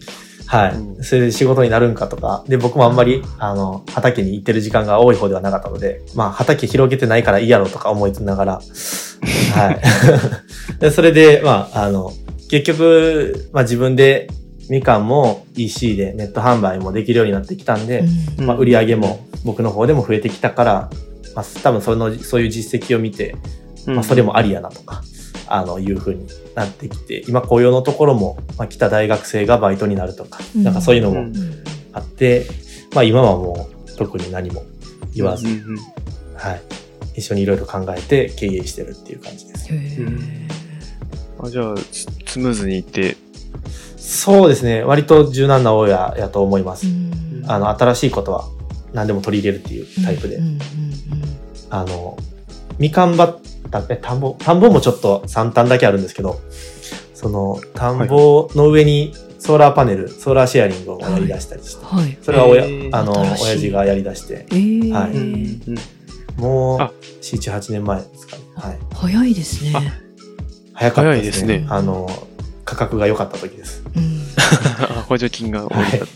[0.53, 0.75] はい。
[0.77, 1.03] うん。
[1.03, 8.61] それで仕事になるんかとか、で、僕もあんまり、あの、畑に行ってる時間が多い方ではなかったので、まあ、畑広げてないからいいやろとか思いながら、
[9.57, 9.81] はい。
[10.79, 12.13] でそれで、まあ、あの、
[12.51, 14.29] 結局、まあ自分で
[14.69, 18.05] みかんも EC でネット販売もできるようになってきたんで、
[18.39, 18.47] うん。
[18.47, 20.91] まあ、売り上げも僕の方でも増えてきたから、
[21.35, 23.37] まあ、多分その、そういう実績を見て、
[23.87, 23.95] うん。
[23.95, 25.03] まあ、それもありやなとか、
[25.47, 31.27] あの、いうふうになってきて、今雇用のところも、まあ、来た大学生がバイトになるとか、うんなんかそういうのも
[31.93, 32.47] あって、
[32.95, 34.65] まあ今はもう特に何も
[35.15, 35.47] 言わず、
[36.37, 36.63] はい。
[37.15, 39.69] 一緒にいろいろ考えて経営してるっていう感じです。
[41.39, 43.17] あじゃあ、ススムーズにいって、
[43.97, 44.83] そうですね。
[44.83, 46.87] 割と柔軟な親やと思います。
[46.87, 47.13] うん
[47.47, 48.45] あの、新しいことは
[48.93, 50.41] 何でも取り入れるっていうタイプで。
[51.71, 52.17] あの、
[52.79, 56.41] みかん畑、田んぼ、田んぼもちょっと3単だけあるんですけど、
[57.15, 62.19] その、田んぼの上にソーラーパネル、ソーラーシェアリングをやり出したりして、はい。
[62.23, 62.97] それは親、へー。
[62.97, 64.93] あの、親父がやり出して、えー。
[64.93, 65.11] はい。
[65.13, 65.61] うん
[66.37, 68.43] もうあ、7、8年前ですかね。
[68.57, 68.79] はい。
[68.95, 69.73] 早いですね。
[69.75, 69.83] あ。
[70.73, 71.47] 早かったですね。
[71.51, 71.67] 早いですね。
[71.69, 72.09] あの、
[72.65, 73.85] 価格が良かった時です。
[73.95, 74.23] うん。
[74.83, 75.99] あ 補助金が下りた。
[75.99, 76.09] はい。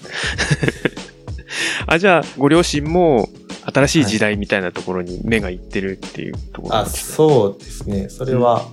[1.86, 3.28] あ、じゃあ、ご両親も
[3.72, 7.14] 新しい時代みたいなところに目がいってるっていうところなんあ、ですね。
[7.16, 8.08] そうですね。
[8.08, 8.68] それは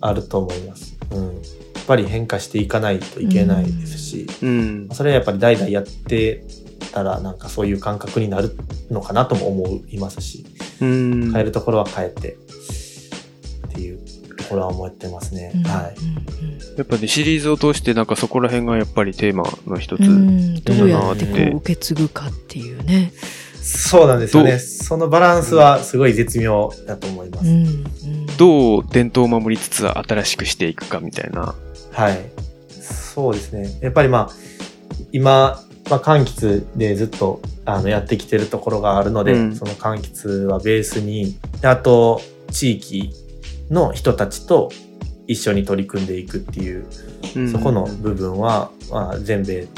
[0.00, 0.96] あると思います。
[1.10, 1.42] うん。
[1.86, 4.88] ぱり変化していかないといけないですし、うん。
[4.92, 6.44] それはやっぱり代々やって
[6.92, 8.56] たらなんかそういう感覚になる
[8.90, 10.44] のかなとも思いますし、
[10.80, 11.32] うん。
[11.32, 13.98] 変えるところは変えてっていう
[14.36, 15.52] ところは思ってますね。
[15.54, 15.94] うんはい。
[16.76, 20.00] やっぱね、シリーズを通してなんかそこら辺がやっぱりテーマの一つ。
[20.00, 23.12] うんうんどうやってこだなってう受け継ぐかっていうね。
[23.64, 24.58] そうなんですよね。
[24.58, 27.46] そのバランスはすごい絶妙だと思います。
[27.46, 31.54] うんうんどう伝統を守りつつ新しくしていくかみたいな。
[31.92, 32.18] はい。
[32.68, 33.78] そうですね。
[33.80, 34.30] やっぱりまあ、
[35.12, 43.12] 今、まあ、柑橘でずっとあのやってきてるところがあるので、うんその柑橘はベースに、であと、地域
[43.70, 44.70] の人たちと
[45.26, 46.86] 一緒に取り組んでいくっていう、
[47.36, 49.68] うんそこの部分は、まあ、全米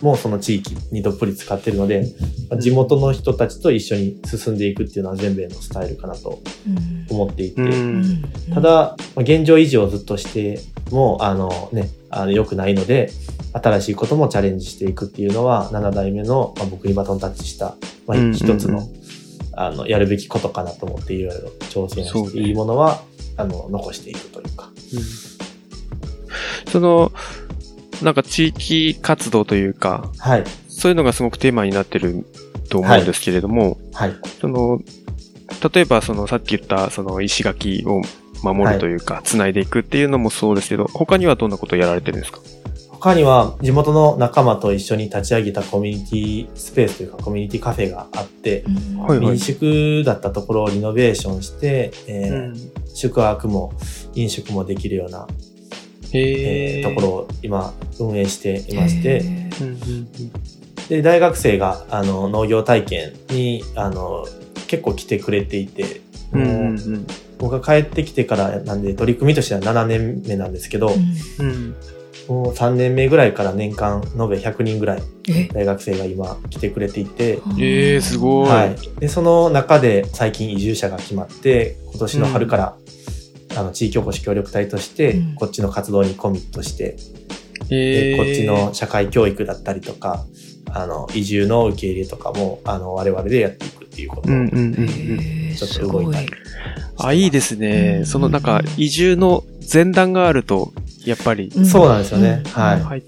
[0.00, 2.06] もその地域にどっぷり使ってるので、
[2.50, 7.06] まあ地元の人たちと一緒に進んでいくっていうのは全米のスタイルかなとうん。
[7.08, 7.64] 思っていて、う。
[7.64, 8.02] うん。
[8.02, 13.10] んただ、まあ現状維持をずっとしても、あのね、あの良くないので、
[13.52, 18.34] 新しいこともチャレンジしていくっていうのは、7代目の、まあ、僕にバトンタッチした、まあうんうんうん。
[18.34, 18.82] 一つの、
[19.54, 23.00] あの、やるべきことかなと思って、いろいろ挑戦して、いいものは、
[23.38, 24.70] あの、残していくというか。
[26.70, 27.12] その、
[28.02, 30.44] なんか地域活動というか、はい。
[30.68, 32.26] そういうのがすごくテーマになってる
[32.68, 34.16] と思うんですけれども、はい。
[34.40, 34.80] その、
[35.72, 38.02] 例えばそのさっき言ったその石垣を
[38.42, 42.40] 守るというか、繋いでいくっていうのもそうですけど、他にはどんなことをやられてるんですか？
[42.90, 53.74] 他には、地元の仲間と一緒に立ち上げたコミュニティスペースというか、コミュニティカフェがあって、うんはいはい民宿だったところをリノベーションして、えー宿泊も
[54.14, 55.26] 飲食もできるような
[56.16, 59.22] えーところを今運営していまして、
[60.88, 64.26] で、大学生があの農業体験にあの
[64.66, 66.00] 結構来てくれていて、
[67.38, 70.90] 僕が帰ってきてからなんで取り組みとしては7年目なんですけど、
[71.38, 71.46] うん。
[71.46, 71.74] うん
[72.28, 75.48] もう3年目ぐらいから年間延べ100人ぐらいえ？
[75.52, 78.48] 大学生が今来てくれていて、えー、すごい。
[78.48, 78.76] はい。
[78.98, 82.76] で、その中で最近移住者が決まって、今年の春から、
[83.56, 86.96] あの、地域おこし協力隊としてうん、こっちの活動にコミットして、
[87.70, 88.16] えー。
[88.16, 90.24] でこっちの社会教育だったりとか、
[90.72, 96.28] あの、移住の受け入れとかも、あの、我々でやっていくっていうことちょっすごいと動いたり。
[96.98, 97.96] あ、いいですね。
[98.00, 98.06] うん。
[98.06, 100.72] そのなんか移住の前段があると、
[101.04, 101.66] やっぱり、うん。
[101.66, 102.42] そうなんですよね。
[102.44, 102.50] うん。
[102.50, 102.80] はい。
[102.80, 103.02] はい。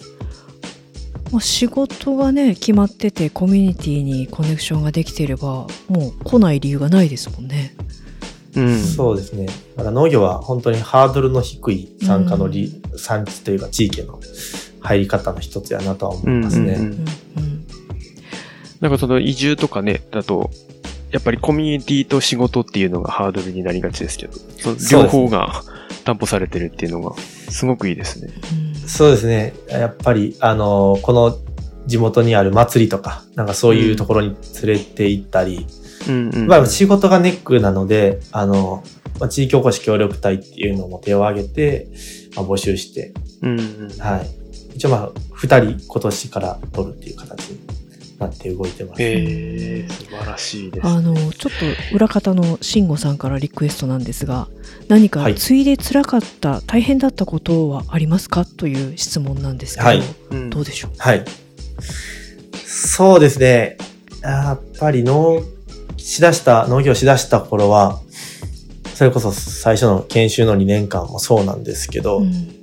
[1.30, 7.74] まあ、仕事がね決まっててコミュニティにコネクションができていればもう来ない理由がないですもんね。
[8.54, 8.78] うん。
[8.78, 9.46] そうですね。
[9.76, 14.20] だから農業は本当にハードルの低い参加のり、産地というか地域への
[14.80, 16.74] 入り方の一つやなとは思いますね。
[16.74, 17.58] うんうんうんうん
[18.80, 20.50] なんかその移住とかね、だと、
[21.10, 25.62] やっぱりコミュニティと仕事っていうのがハードルになりがちですけど、その両方が
[26.04, 27.16] 担保されてるっていうのが、
[27.50, 28.32] すごくいいですね。
[28.52, 29.52] うんそうですね。
[29.68, 31.36] やっぱり、あの、この
[31.86, 35.66] 地元にある祭りとか、なんかそういうところに連れて行ったり、
[36.08, 36.46] うんうん。
[36.46, 38.82] まあ仕事がネックなので、あの、
[39.20, 41.88] まあ、地域おこし協力隊っていうのも手を挙げて、
[42.36, 43.90] まあ、募集して、うんうん。
[43.98, 44.30] はい。
[44.76, 47.58] 一応まあ、二人今年から取るっていう形に
[48.18, 49.02] なって動いてます。
[49.02, 50.86] えー、素晴らしいです。
[50.86, 51.30] あのちょっ
[51.90, 54.48] と裏方の慎吾さんからリクエストなんですが
[54.88, 58.44] 何かはいついで辛かった、大変だったことはありますか？
[58.44, 60.90] という質問なんですけど、はいうんどうでしょう？
[60.98, 61.24] はい。
[62.64, 63.78] そうですね。
[64.22, 65.42] やっぱり農、
[65.98, 68.00] しだした、農業しだした頃は、
[68.94, 72.60] それこそ最初の研修の2年間もそうなんですけど、うん。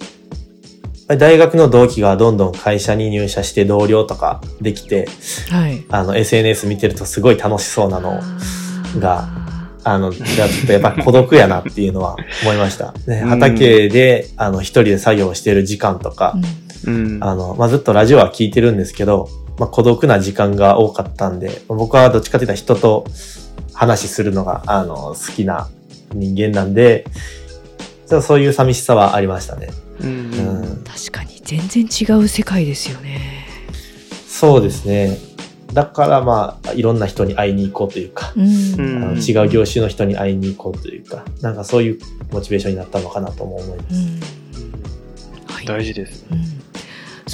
[1.18, 5.08] 大学の同期がどんどん会社に入社して同僚とかできて、
[5.52, 5.86] はい。
[5.90, 8.20] あの、SNS 見てるとすごい楽しそうなの、
[9.00, 9.46] が
[9.86, 12.92] あの、じゃあちょっとやっぱり孤独やなっていうのは思いました。
[13.06, 13.30] ね、うん。
[13.30, 16.36] 畑で、あの、一人で作業してる時間とか
[16.86, 17.16] う、ん。
[17.16, 17.24] うん。
[17.24, 23.06] あの、まあ、ずっとラジオは聞いてるんですけど、まあ、孤独な時間が多かったんで、僕はどっちかというと人と
[23.74, 25.70] 話するのが、あの、好きな
[26.14, 27.06] 人間なんで、
[28.22, 29.70] そういう寂しさはありましたね。
[30.02, 33.48] うんうんうん確かに全然違う世界ですよね。
[34.28, 35.18] そうですね。
[35.74, 42.00] だからまあ、いろんな人に会いに行こうというか、うんうんあの違う業種の人に会いに行こうというか、なんかそういう
[42.32, 43.96] モチベーションになったのかなとも思います。
[43.96, 46.26] うんはい大事です。
[46.32, 46.55] うん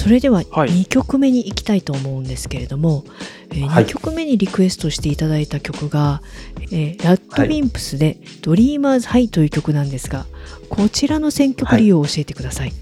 [0.02, 3.04] それでははい2曲目に行きたいと思うんですけれども、
[3.50, 6.22] えーはい2曲目にリクエストしていただいた曲が、
[6.72, 10.26] えーラッドウィンプスで「ドリーマーズハイという曲なんですが
[10.68, 12.72] こちらの選曲理由を教えてください。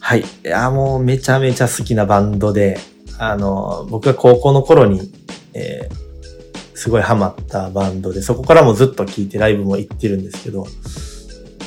[0.00, 0.20] はい。
[0.20, 2.78] いや、もうめちゃめちゃ好きなバンドで、
[3.18, 5.12] あの、僕が高校の頃に、
[5.52, 6.08] えー
[6.78, 10.64] すごいハマったバンドで、そこからもずっと聴いてライブも行ってるんですけど、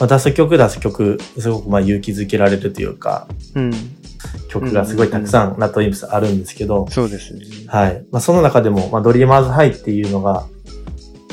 [0.02, 3.72] まあ、出す曲出す曲、すごくまあ勇気づけられるというか、うん。
[4.50, 7.46] 曲がすごいたくさんラットインプスあるんですけど、そうですね。
[7.68, 8.04] はい。
[8.12, 10.48] まあ、その中でも、まあ、ドリーマーズハイっていうのが、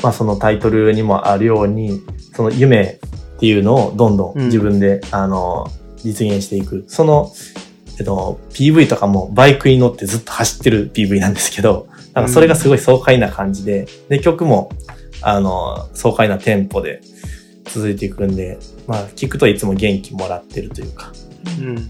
[0.03, 1.99] まあ、そのタイトルにもあるように、
[2.35, 2.99] その夢
[3.37, 5.65] っていうのをどんどん自分で、あの、
[5.97, 6.85] 実現していく。
[6.87, 7.33] その、
[7.97, 14.69] えっと、PV とかもバイクに乗ってずっと走ってる PV なんですけど、なんかそれがすごい爽快な感じで、で、曲も、
[15.23, 17.01] あの、爽快なテンポで
[17.73, 21.11] 続いていくんで、まあ、聞くといつも元気もらってるというか、
[21.59, 21.89] うん。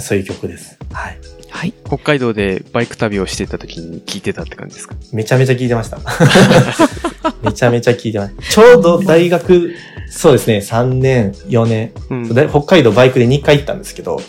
[0.00, 0.78] そういう曲です。
[0.92, 1.18] はい。
[1.50, 1.72] はい。
[1.86, 4.94] 北海道でバイク旅をしてた時に聞いてたって感じですか？
[5.12, 5.98] めちゃめちゃ聞いてました。
[7.42, 8.42] めちゃめちゃ聞いてました。
[8.42, 9.74] ちょうど大学、
[10.10, 12.34] そうですね、3年、4年、うん。
[12.34, 14.24] で北海道バイクで2回行ったんですけど、はい。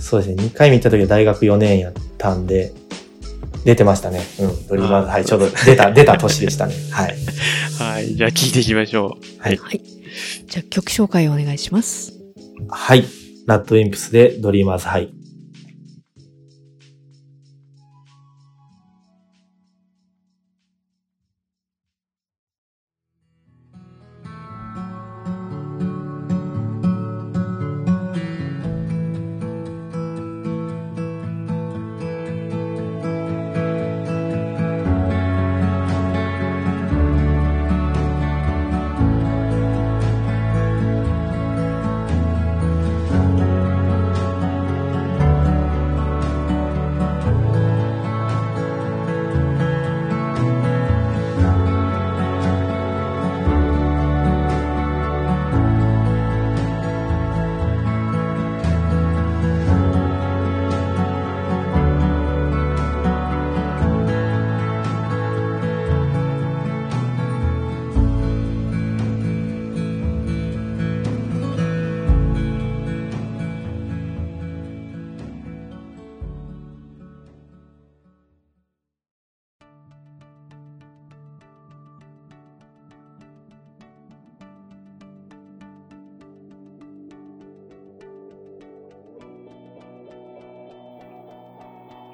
[0.00, 2.72] そうですね、2回見た時は大学4年やったんで、
[3.64, 4.22] 出てましたね。
[4.40, 6.74] うん、ドリーマーズ、はい、ちょうど出た、出た年でしたね。
[6.90, 7.14] はい。
[7.78, 8.14] はい。
[8.16, 9.42] じゃあ聞いていきましょう。
[9.42, 9.56] はい。
[9.56, 9.80] はい。
[10.46, 12.12] じゃあ曲紹介をお願いします。
[12.68, 13.04] はい。
[13.46, 15.19] ラッドウィンプスでドリーマーズハイ。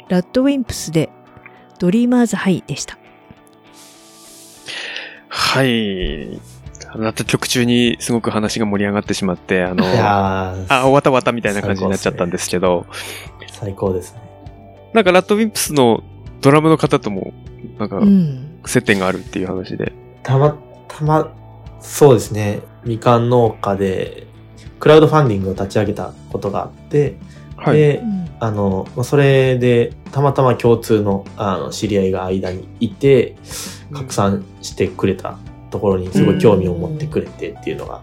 [0.08, 1.10] ラッドウィンプスで
[1.78, 2.96] ドリーマーズハイでした。
[5.28, 6.40] はい。
[6.96, 12.86] また曲中にすごく話が盛り上がってしまって、あの、あ、終わった終わったみたいな感じになっちゃったんですけど、
[13.50, 14.20] 最高ですね。
[14.94, 16.02] なんかラッドウィンプスの
[16.40, 17.32] ドラムの方とも、
[17.78, 18.60] なんかうん。
[18.64, 19.92] 接点があるっていう話で。
[20.22, 20.56] たま
[20.88, 21.32] たま、
[21.80, 24.26] そうですね、みかん農家で、
[24.78, 27.16] クラウドファンディングを立ち上げたことがあって、
[27.56, 27.76] はい。
[27.76, 33.36] でう、んあの、まあそれで、たまたま共通の、あの、知り合いが間にいて、
[33.92, 35.38] 拡散してくれた
[35.70, 38.02] ところにすごい興味を持ってくれてっていうのが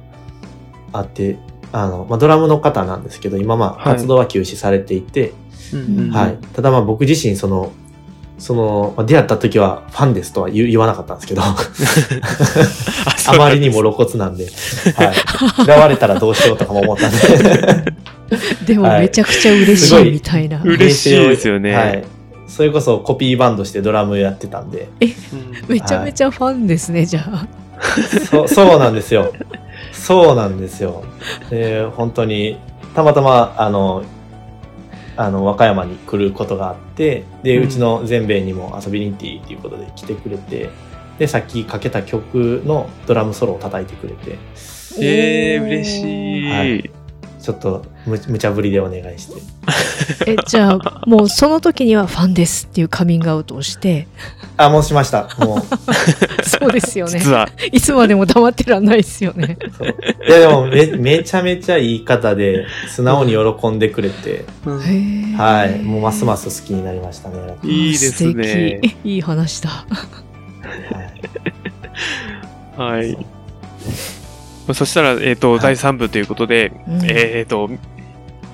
[0.92, 1.38] あって、
[1.72, 5.34] あの、まあ、ドラムの方なんですけど、今まあはい活動は休止されていて、
[6.12, 6.38] はい。
[6.54, 7.72] ただまあ僕自身その、
[8.38, 11.56] その、まあ出会った時はファンですとは言わなかったんですけど、 あ
[13.38, 14.46] まりにも露骨なんで、
[14.96, 15.14] はい。
[15.66, 17.18] 嫌われたらどうしようとかも思ったんで、
[18.66, 20.62] でもはいめちゃくちゃ嬉しいいみたいな。
[20.64, 22.04] 嬉しいですよねはい。
[22.48, 27.48] それこそコピーバンドしてドラムやってたんで、うんめちゃめちゃファンですね、じゃあ。
[28.30, 29.34] そそうなんですよ。
[29.92, 31.04] そうなんですよ。
[31.50, 32.58] で、本当に、
[32.94, 34.04] たまたま、あの、
[35.18, 40.70] あの、和歌山に来ることがあって、で、うんうちの全米にも遊びに行っていいっていうことで来てくれて、
[41.18, 44.38] で、さっきかけた曲のドラムソロを叩いてくれて、
[45.02, 46.50] えー、嬉しい。
[46.52, 47.03] はい
[47.44, 49.42] ちょっとむ無茶ぶりでお願いして。
[50.32, 54.08] え、じゃあ、もうその時にはファンですっていうカミングアウトをして、
[54.56, 55.28] あ、もうしました。
[55.40, 55.60] もう。
[56.48, 57.22] そうですよね。
[57.74, 59.58] いつまでも黙ってらんないですよね。
[60.26, 64.46] いや、でもめ、めちゃめちゃいい方で、素直に喜んでくれて、
[65.38, 65.80] はい。
[65.84, 67.58] もうますます好きになりましたね。
[67.64, 69.70] いいですね素敵いい話だ。
[69.70, 71.24] はい
[72.78, 73.18] はい。
[74.74, 77.70] そしたら、えっ、と、はい第3部ということで、うんえっ、と、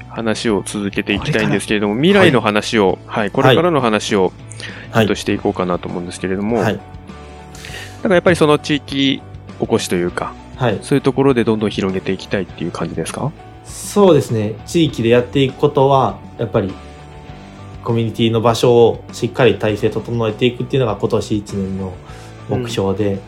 [0.09, 4.33] 話を続けていきたいんですけれども、未来の話を、はい、これからの話を、
[4.91, 6.73] はいとしていこうかなと思うんですけれども、はい。
[6.73, 6.79] だ
[8.03, 9.21] からやっぱりその地域
[9.59, 10.79] おこしというか、はい。
[10.81, 13.31] そういうところでどんどん広げていきたいっていう感じですか？
[13.65, 14.55] そうですね。
[14.65, 16.73] 地域でやっていくことは、やっぱり、
[17.83, 21.93] コミュニティの場所をしっかり体制整えていくっていうのが今年1年の
[22.49, 23.19] 目標で、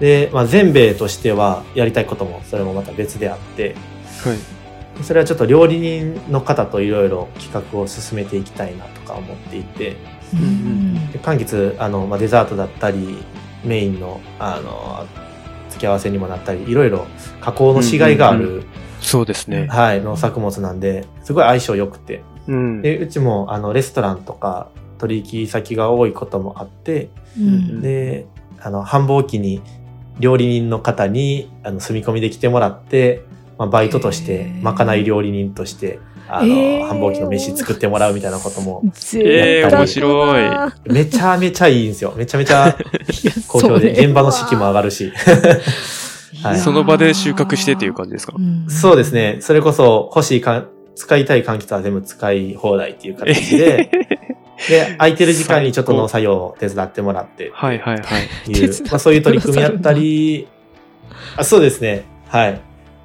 [0.00, 3.74] で、まあ、全米としてはやりたいこともそれもまた別であって、
[4.24, 5.02] はい。
[5.02, 9.96] それはちょっと料理人の方といろいろ企画を進めていきたいなとか思っていて、
[10.34, 13.18] うんで柑橘あの、まあ、デザートだったり
[13.64, 15.06] メインのあの
[15.70, 17.06] 付け合わせにもなったり、いろいろ
[17.40, 18.64] 加工のしがいがある、
[19.00, 19.66] そうですね。
[19.68, 22.22] はい、農作物なんで、すごい相性良くて。
[22.48, 22.82] うん。
[22.82, 24.68] で、うちもあのレストランとか
[24.98, 28.26] 取引先が多いこともあって、うんで、
[28.58, 29.60] あの、繁忙期に
[30.20, 33.22] 料理人の方にあの住み込みで来てもらって、
[33.58, 35.98] まあ、バイトとしてまかない料理人として、
[36.28, 36.86] あの、へー。
[36.86, 40.94] 繁忙期の飯作ってもらうみたいなことも、贅沢だなえー面白い。
[40.94, 42.14] めちゃめちゃいいんですよ。
[42.16, 42.76] めちゃめちゃ
[43.48, 45.12] 好評で、現場の士気も上がるし。
[46.42, 46.58] はい。
[46.58, 48.34] その場で収穫してっていう感じですか？
[48.36, 48.66] うん。
[48.68, 49.38] そうですね。
[49.40, 50.64] それこそ欲しいか、
[50.94, 53.90] 使いたい柑橘は全部使い放題っていう形で、
[54.68, 58.02] で、 空いてる時間にちょっと農作業を手伝ってもらって、はいはいは
[58.46, 58.50] い。
[58.50, 60.48] いう、まあ、そういう取り組みやったり、
[61.36, 62.04] あそうですね。
[62.28, 62.60] はい。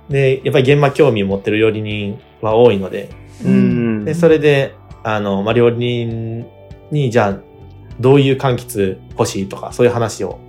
[0.09, 3.09] で、やっぱり現場興味を持ってる料理人は多いので、
[3.45, 6.45] うんで、それで、あの、まあ、料理人
[6.91, 7.51] に、じゃあ、
[7.99, 10.39] どういう柑橘欲しいとか、そういう話を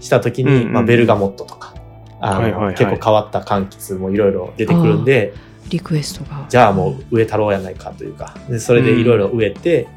[0.00, 1.74] したときに、うんうんまあ、ベルガモットとか、
[2.20, 5.34] あの、はいはいはい結構変わった柑橘もいろいろ出てくるんで、
[5.68, 6.46] リクエストが。
[6.48, 9.88] じゃあもう植え太郎やないかというか、でそれでいろいろ植えて、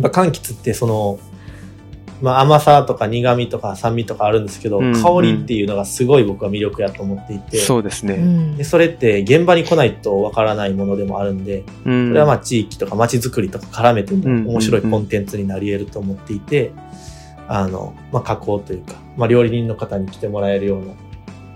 [0.00, 1.18] やっぱ柑橘ってその、
[2.20, 5.02] まあ甘さとか苦味とか酸味とかあるんですけど、うんうん。
[5.02, 8.16] 香りっていうのがすごい僕は魅力やと思っていて、うそうですね。
[8.16, 8.56] ん。
[8.56, 12.08] でそれって現場に来ないとわからないものでもあるんで、うん。
[12.08, 16.72] これはまあ地域とか街づくりとか絡めてもうん面白いコンテンツになり得ると思っていて、
[17.46, 20.94] あの、まあ加工というか、まあ料理人の方に来てもらえるような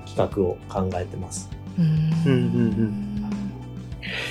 [0.07, 1.51] 企画を考えてます。
[1.78, 1.84] うん
[2.26, 3.11] うんうん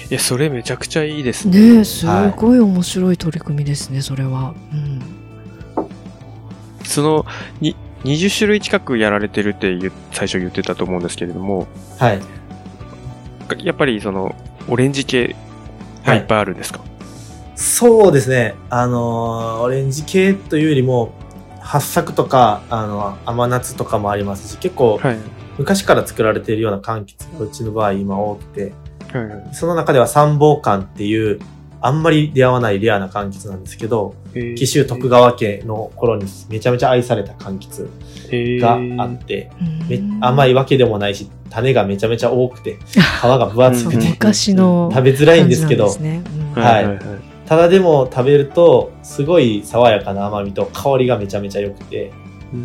[0.09, 1.73] いや、それめちゃくちゃいいですね。
[1.75, 2.05] ねえ、す
[2.35, 4.53] ごい面白い取り組みですね、それは。
[4.73, 5.01] うん
[6.83, 7.25] その、
[7.61, 11.67] に、20種類近くやられてるって最初言ってたと思うんですけれども、
[11.97, 12.21] はい。
[13.63, 14.35] やっぱりその、
[14.67, 15.35] オレンジ系
[16.05, 16.81] がいっぱいあるんですか、
[17.55, 18.55] そうですね。
[18.69, 21.13] あのーオレンジ系というよりも、
[21.59, 25.17] 八作とか、あの、甘夏とかもありますし、結構、はい。
[25.57, 28.73] 昔から作られているような柑橘がうちの場合今多くて、
[29.13, 31.39] はいはいその中では三宝柑っていう、
[31.81, 37.89] あんまり出会わないレアな柑橘なんですけど、紀州徳川家の頃にめちゃめちゃ愛された柑橘
[38.59, 39.51] があって、
[39.89, 45.89] め甘いわけでもないし、種がめちゃめちゃ多くて、皮が分厚くうんて、昔の食べづらいんですけど。
[47.47, 52.13] ただでも食べると、すごい爽やかな甘みと香りがめちゃめちゃ良くて、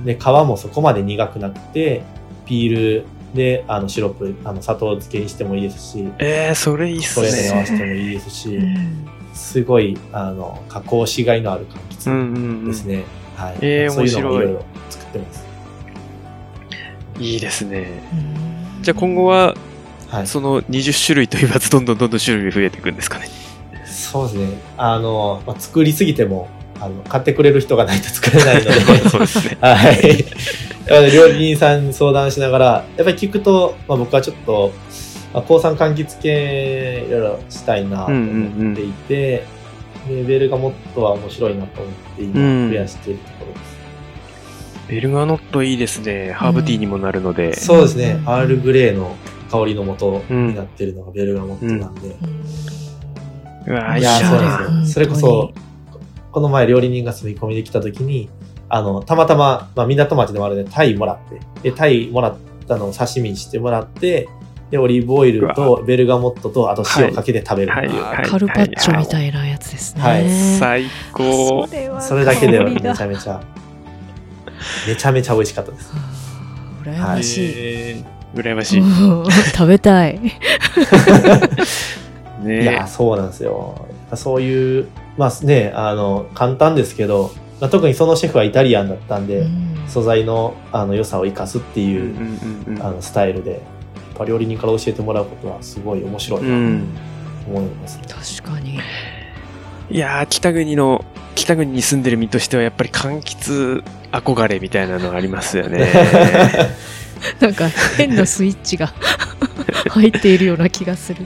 [0.05, 2.03] で、皮もそこまで苦くなくて、
[2.45, 7.67] ピールで、あの、シロップ、あの、砂糖漬けにしてもいいですし、えー、それいいっすそれに合わね。
[7.67, 12.29] せてもいいですし、うんすごい、あの、加工しがいのある柑うん橘うんう
[12.63, 13.05] んですね。
[13.37, 13.57] はい。
[13.61, 15.45] えーそういうのもい面白いろいろ作ってます。
[17.19, 18.03] いいですね。
[18.13, 19.55] うんじゃあ今後は、
[20.09, 20.27] はい。
[20.27, 23.29] その20種類と言わず、どんどんどんどん種類増えていくんですかね。
[23.85, 24.59] そうですね。
[24.79, 26.49] あの、まあ、作りすぎても、
[26.81, 28.71] あの、買ってくれる人がないと作れないので、
[29.11, 29.59] そうですね。
[29.61, 30.25] はい。
[30.89, 32.67] 料理人さんに相談しながら、
[32.97, 34.73] やっぱり聞くと、まあ、僕はちょっと、
[35.35, 39.45] まあ、抗酸柑橘系いろいろしたいなと思っていて、
[40.09, 43.77] でベルガモットは面白いなと思ってうん今増やしているところです。
[44.89, 46.33] ベルガノットいいですね。
[46.33, 47.55] ハーブティーにもなるので。
[47.55, 48.23] そうですねう。
[48.23, 49.17] んアールグレーの
[49.51, 52.17] 香りの元になってるのがベルガモットなんで。
[53.67, 54.95] うわーいや、いいなそうですよ。
[54.95, 55.53] それこそ、
[56.31, 58.31] この前料理人が住み込みで来た時に、
[58.69, 61.41] あの、たまたま、まあ、港町でもあるんで、タイもらって、
[61.71, 62.37] で、タイもらっ
[62.67, 64.29] たのを刺身にしてもらって、
[64.71, 68.03] で、オリーブオイルうとベルガモットと、あと塩かけて食べるっていう。
[68.03, 70.03] はいはいカルパッチョみたいなやつですね。
[70.03, 71.69] はい最高。
[72.01, 73.41] それだけではめちゃめちゃ、
[74.89, 75.93] めちゃめちゃ美味しかったです。
[76.83, 77.53] 羨ましい。
[77.55, 78.81] えー羨ましい。
[78.81, 78.85] う
[79.27, 80.21] ん食べたい。
[82.45, 83.87] いねや、そうなんですよ。
[84.15, 87.31] そういう、まあね、あの、簡単ですけど、
[87.61, 93.61] まあ、特にそのシェフはイタリアンだったんで、うん素材のあの良さを生かすってうんいう、うんうんあのスタイルで、やっ
[94.19, 96.89] ぱ料理人から教えてもらうことはすごい面白いなとうん。
[97.49, 98.05] 思いますね。
[98.43, 98.81] 確かに。
[99.89, 101.05] いやー、北国の、
[101.37, 105.87] 北国に住んでる身としてはやっぱり柑橘憧れみたいなのありますよね。
[107.41, 108.93] なんか変なスイッチが
[109.91, 111.25] 入っているような気がする。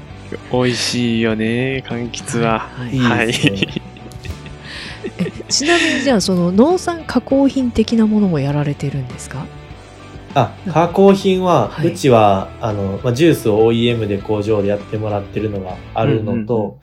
[0.52, 2.68] 美味しいよね、柑橘は。
[2.76, 3.79] はいいはいですね。
[5.50, 9.44] えちなみにじゃあその農産加工品的なものもやられてるんですか？
[10.34, 11.88] あ、加工品は、はい。
[11.88, 16.78] うちは、あの、まあ、ジュースを OEM で工場でやってもらってるのがあるのと、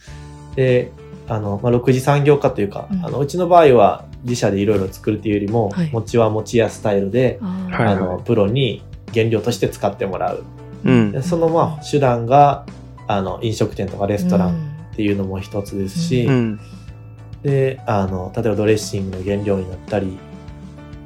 [0.57, 0.91] で、
[1.30, 3.05] あの、まあ、6次産業化というか、うん。
[3.05, 5.89] あの、うちの場合は自社でいろいろ作るっていうよりも、はい。
[5.93, 10.43] 餅は餅屋スタイルで、あの、プロに原料として使ってもらう。
[10.84, 11.24] う。
[11.24, 12.65] そのまあ、手段が、
[13.07, 14.78] あの、飲食店とかレストランうん。
[14.91, 16.59] っていうのも一つですし、うん。
[17.48, 20.18] で、あの、例えばドレッシングの原料になったり、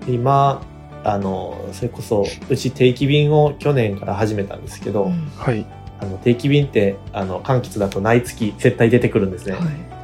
[0.08, 0.64] 今、
[1.04, 5.66] あの、それこそ、うち定期便を去年から始めたんですけど、うんはい。
[6.00, 9.54] あの定期便って、あの、柑橘だと毎月絶対出てくるんですね。
[9.54, 9.62] はい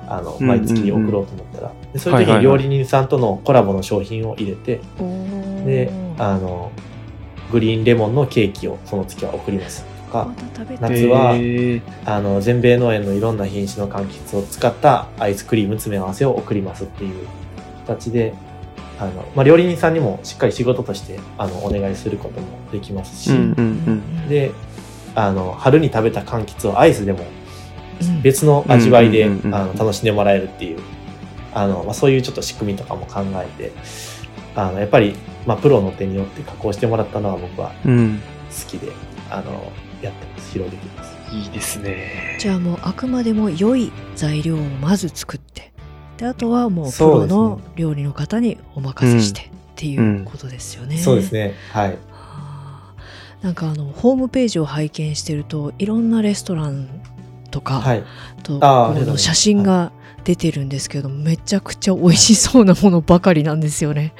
[0.09, 1.71] あの、うん毎月送ろうと思ったら。
[1.91, 6.71] でそういう時はいはいはいに料理人さんとのコラボの商品を入れて、おーで、あの、
[7.51, 10.29] グリーンレモンのケーキをその月は送りますとか
[10.79, 17.27] 夏はえーあの、全米農園のいろんな品種の柑橘を使ったアイスクリーム詰め合わせを送りますっていう
[17.85, 18.33] 形で、
[18.99, 23.61] あの、まあ、料理人さんにもしっかり仕事として、あの、お願いすることもできますし、うんうんう
[24.25, 24.29] ん。
[24.29, 24.51] で、
[25.15, 27.19] あの、春に食べた柑橘をアイスでも
[28.01, 29.27] うん別の味わいで、
[29.77, 30.79] 楽しんでもらえるっていう、
[31.53, 33.71] あの、まあ、そういうちょっと仕組みとかも考えて、
[34.55, 38.21] あの、やっぱり、まあ、プロの手によって加工してもらったのは僕はうん。
[38.49, 38.91] 好きで、
[39.29, 39.71] あの、
[40.01, 40.51] やってます。
[40.53, 41.17] 広げてます。
[41.35, 42.37] いいですね。
[42.39, 45.73] じゃあもうあくまでも良い材料をまず作って
[46.17, 49.43] であとはもうプロの料理の方にお任せしてっ
[49.75, 50.97] ていうことですよね。
[50.97, 51.53] そうですね。
[51.71, 51.89] はい。
[51.89, 52.93] はあ
[53.41, 56.87] なんかあのホームページを拝見してるといろんなレストラン
[57.51, 58.03] とか、はい。
[58.43, 59.91] とあこの写真が
[60.27, 64.13] 出てるんですけど、めちゃくちゃ美味しそうなものばかりなんですよね。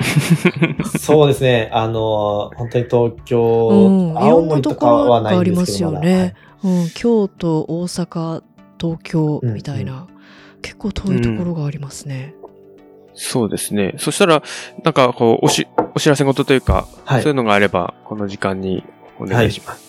[0.98, 1.70] そうですね。
[1.74, 6.34] あの、本当に東京、うん、青森とかはないんですけどいろんなところがありますよね。
[6.64, 8.42] うん、京都、大阪、
[8.80, 10.08] 東京みたいな、
[10.62, 12.34] 結構遠いところがありますね。
[13.14, 13.96] そうですね。
[13.98, 14.42] そしたら、
[14.86, 18.86] なんか、こう、おし、お知らせ事というか、はいそういうのがあれば、この時間に
[19.20, 19.87] お願いします。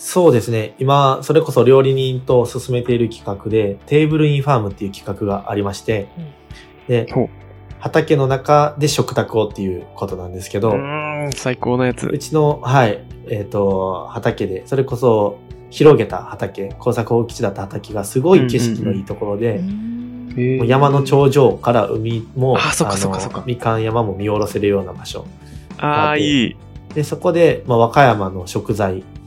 [0.00, 0.74] そうですね。
[0.78, 6.08] 今、それこそ料理人と進めている企画で、テーブルインファームっていう企画がありまして、
[6.88, 7.28] でほう、
[7.78, 12.16] 畑の中で食卓をっていうことなんですけど、うーん、最高のやつう。
[12.16, 15.38] ちの、はい、えっ、と、畑で、それこそ
[15.68, 19.90] 広げた畑、工作放棄地だった畑がすごい景色のいいところで、うん
[20.30, 25.26] もう山の頂上から海も、あそっかのそっかそっかみかん山も見下ろせるような場所。
[25.76, 26.56] ああ、いい。
[26.94, 29.19] で、そこで、まあ、和歌山の食材うん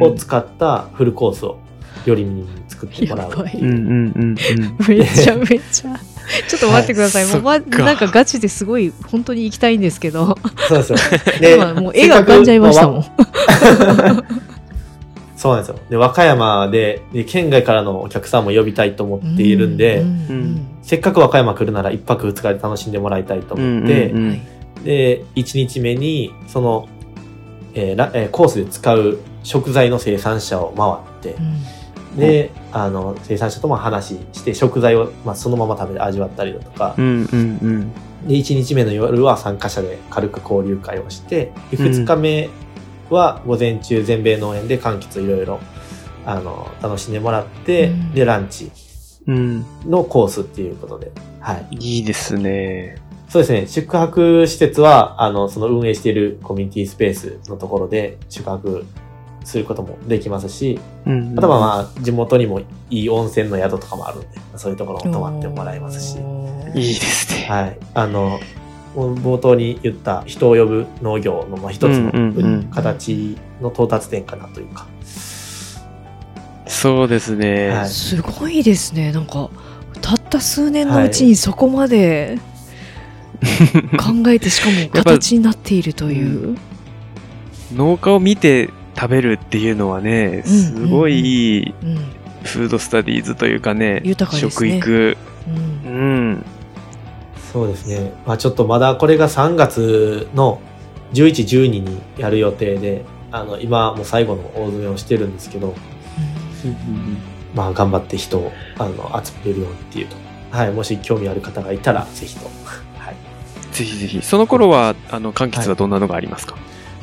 [0.00, 1.58] を使ったフルコースを
[2.04, 3.44] 料理人に作ってもらう。
[3.44, 5.98] めちゃ めちゃ。
[6.48, 7.24] ちょっと待ってください。
[7.24, 10.36] はいもうまなんかガチですごい本当に行きたいんですけど、
[10.68, 10.98] そう ですよ。
[11.74, 13.04] もう絵が浮かんじゃいましたもん。
[15.36, 15.76] そうなんですよ。
[15.90, 24.40] で、和歌山でで、県外からのお客さんも呼びたいと思っているんで、ううんせっかく和歌山来るなら一泊二日で楽しんでもらいたいと思って、うんうんはい
[24.84, 26.88] で、1日目に、その、
[27.74, 37.92] えーらえーコースで使う食材の生産者を回ってう、んで、あの、生産者とも話して、食材を、まあ、そのまま食べて味わったりだとかう、んうんうん。
[38.26, 42.48] で、1日目の夜は参加者で軽く交流会をして、でうん2日目
[43.10, 45.60] は午前中全米農園で柑橘いろいろ、
[46.24, 48.72] あの、楽しんでもらって、うんで、ランチ
[49.26, 49.64] うん。
[49.84, 51.76] のコースっていうことで、はい。
[51.78, 52.96] いいですね。
[53.28, 53.66] そうですね。
[53.66, 58.86] 宿泊施設は、あの、その運営しているコミュニティスペースのところで宿泊
[59.46, 66.18] することもできますし、うんあとはまあ、地元にもいい温泉の宿とかもあるんで、そういうところも泊まってもらえますし、
[66.74, 67.46] いいですね。
[67.48, 67.78] はい。
[67.94, 68.40] あの、
[68.96, 74.88] 冒頭に言った人を呼ぶ農業のまあ一つのうんうんうん形の到達点かなというか。
[76.66, 77.68] そうですね。
[77.68, 79.12] はいすごいですね。
[79.12, 79.48] なんか、
[80.02, 82.38] たった数年のうちにそこまで
[83.96, 86.58] 考えて、しかもぱ形になっているという。
[87.76, 91.96] 農家を見て食べるっていうのはね、うんすごいいいうん。
[92.42, 95.16] フードスタディーズというかね、豊かですね食育。
[95.84, 96.44] うんうん。
[97.52, 98.12] そうですね。
[98.26, 100.60] まあちょっとまだこれが3月の
[101.12, 105.74] 11、12にやる予定で、あの、今もう最後の大詰めをしてるんですけど、
[107.54, 110.16] まあ頑張って人を、あの、集めれるようにっていうと。
[110.50, 110.72] はい。
[110.72, 112.46] もし興味ある方がいたら、ぜひと。
[112.96, 113.16] はい。
[113.72, 114.22] ぜひぜひ。
[114.22, 116.56] その頃は、あの、柑橘はどんなのがありますか、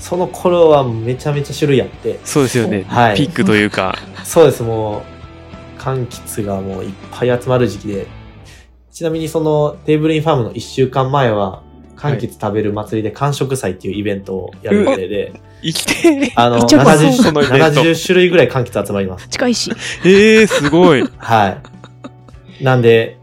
[0.04, 2.84] その頃はめちゃめちゃ種類あって、そうですよね。
[2.90, 3.98] はいピックというか。
[4.26, 5.02] そうです、も
[5.78, 8.08] う、柑橘がもういっぱい集まる時期で、
[8.92, 11.64] ちなみにそのテーブルインファームの1週間前は、
[11.96, 19.30] 柑橘食べる祭りで完食祭っていうイベントをやる予定で、生きてあの、めっちゃ怖そう70そのイベント70種類ぐらい柑橘集まります。
[19.32, 19.72] 近いし。
[20.04, 21.10] ええー、すごい。
[21.18, 21.48] は
[22.60, 22.62] い。
[22.62, 23.20] なんで、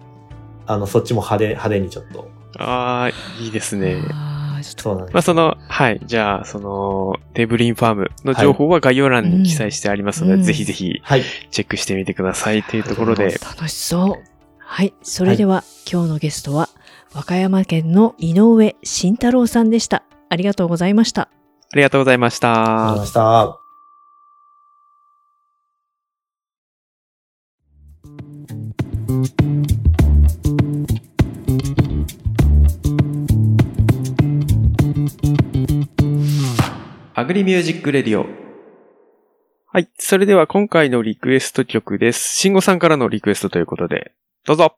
[0.67, 2.31] あの、そっちも派手、派手にちょっと。
[2.57, 4.30] ああ、いいですね。
[4.63, 5.15] ちょっとそうなんです。
[5.15, 6.01] まあ、その、はい。
[6.05, 11.23] じゃあ、その、テーブルインファームの情報は概要欄に記載してありますので、うんぜひぜひはい。
[11.51, 14.25] チェックしてみてくださいというところで、楽しそう。
[14.59, 14.95] はい。
[15.03, 16.69] それでは、今日のゲストは、
[17.13, 20.05] 和歌山県の井上慎太郎さんでした。
[20.29, 21.23] ありがとうございました。
[21.73, 23.47] ありがとうございましありがとうございたま。
[23.47, 23.60] した。
[37.21, 38.25] Agri Music Radio。
[39.67, 39.91] はい。
[39.99, 42.35] それでは今回のリクエスト曲です。
[42.35, 44.13] 慎吾さんからのリクエストということで、
[44.47, 44.77] どうぞ。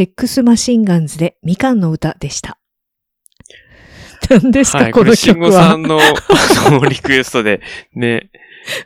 [0.00, 2.58] セックスマシンガンズでみかんの歌でした。
[4.30, 4.92] 何ですか、はい。
[4.92, 6.72] これ、この曲は慎吾さん。
[6.80, 7.60] の、リクエストで、
[7.94, 8.30] ね、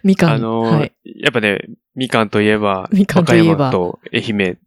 [0.03, 0.31] みかん。
[0.33, 0.93] あの、はい。
[1.05, 4.59] やっぱね、みかんといえば、みかんといえばと愛媛。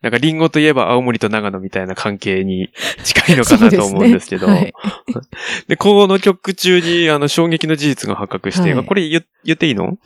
[0.00, 2.70] なんか、リンゴといえば青森と長野みたいな関係に
[3.04, 4.72] 近いのかなと思うんですけど、ですね
[5.68, 9.98] で、この曲中に、あの、衝撃の事実が発覚して、はいこれ言言っていいの？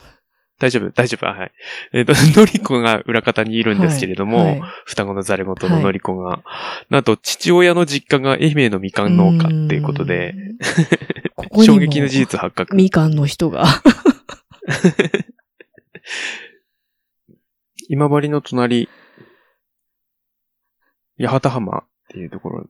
[0.59, 1.51] 大丈夫大丈夫はい。
[1.93, 6.43] えっ、と、 のりこが裏方にいるんですけれども、はいはい双子のザレ元ののりこが、
[6.89, 10.35] なんと父親の実家が愛媛のみかん農家っていうことで、
[11.35, 12.75] ここ衝撃の事実発覚。
[12.75, 13.65] みかんの人が。
[17.89, 18.89] 今治の隣、
[21.19, 22.69] 八幡浜っていうところ。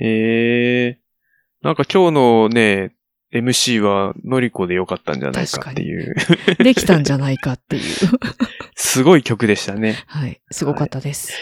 [0.00, 2.94] ええー、なんか今日のね、
[3.32, 6.14] MC はのりこでよかったんじゃないかっていう、
[6.62, 7.82] できたんじゃないかっていう。
[8.74, 10.02] すごい曲でしたね。
[10.06, 10.40] はい。
[10.50, 11.32] すごかったです。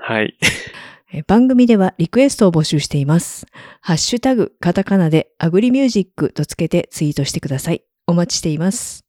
[0.00, 0.36] はい。
[1.14, 3.46] え番組ではリクエストを募集しています。
[3.80, 7.82] ハッシュタグ、カタカナでアグリミュージックとつけてツイートしてください。
[8.06, 9.04] お待ちしています。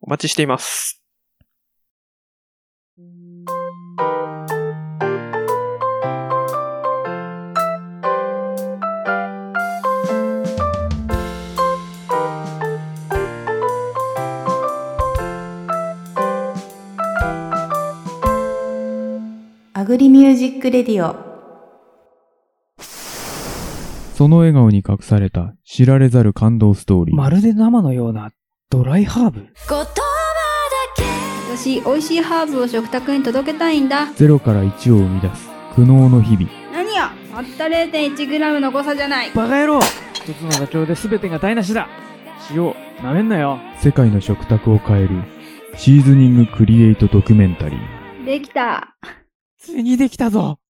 [0.00, 0.97] お待ちしています。
[19.88, 21.16] Agri Music Radio。
[24.14, 27.16] その笑顔に隠された知られざる感動ストーリー。
[27.16, 28.30] まるで生のような
[28.68, 29.46] ドライハーブ。
[31.56, 34.12] 私美味しいハーブを食卓に届けたいんだ。
[34.14, 36.50] ゼロから1を生み出す苦悩の日々。
[36.70, 39.30] 何やたった 0.1g の誤差じゃない。
[39.30, 39.80] バカ野郎。
[40.12, 41.88] 一つの妥協で全てが台無しだ。
[42.50, 43.58] 塩、なめんなよ。
[43.78, 45.22] 世界の食卓を変える
[45.76, 48.24] シーズニングクリエイトドキュメンタリー。
[48.26, 48.94] できた
[49.58, 50.60] ついにできたぞ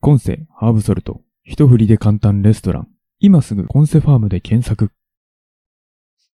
[0.00, 1.20] コンセハーブソルト。
[1.42, 2.88] 一振りで簡単レストラン。
[3.18, 4.92] 今すぐコンセファームで検索。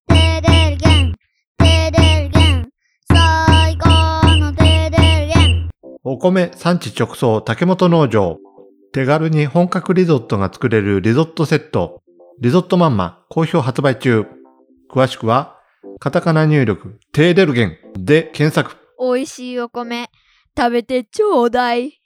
[0.08, 1.14] テレルゲン、
[1.56, 2.68] テレルゲン、
[3.08, 3.88] 最高
[4.36, 5.70] のテレルゲン。
[6.04, 8.36] お米産地直送竹本農場。
[8.92, 12.02] 手軽に本格リゾットが作れるリゾットセット。
[12.40, 14.26] リゾットマンマ好評発売中。
[14.90, 15.56] 詳しくは、
[15.98, 18.76] カタカナ入力、テーデルゲンで検索。
[19.00, 20.10] 美味しいお米、
[20.54, 22.01] 食べてちょうだい。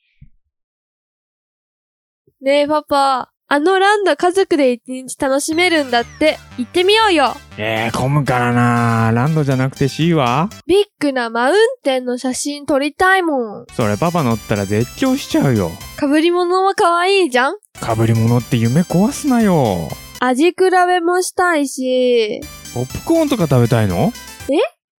[2.43, 7.33] ねえパパ、あのランド家族で一日楽しめるんだって、行ってみようよ。
[7.57, 9.11] えー、混むからな。
[9.15, 10.51] ランドじゃなくて C は？
[10.67, 13.67] ビッグなマウンテンの写真撮りたいもん。
[13.73, 15.71] それパパ乗ったら絶叫しちゃうよ。
[15.99, 17.55] 被り物は可愛いじゃん？
[17.75, 19.89] 被り物って夢壊すなよ。
[20.21, 22.43] 味比べもしたいし、
[22.75, 24.13] ポップコーンとか食べたいの？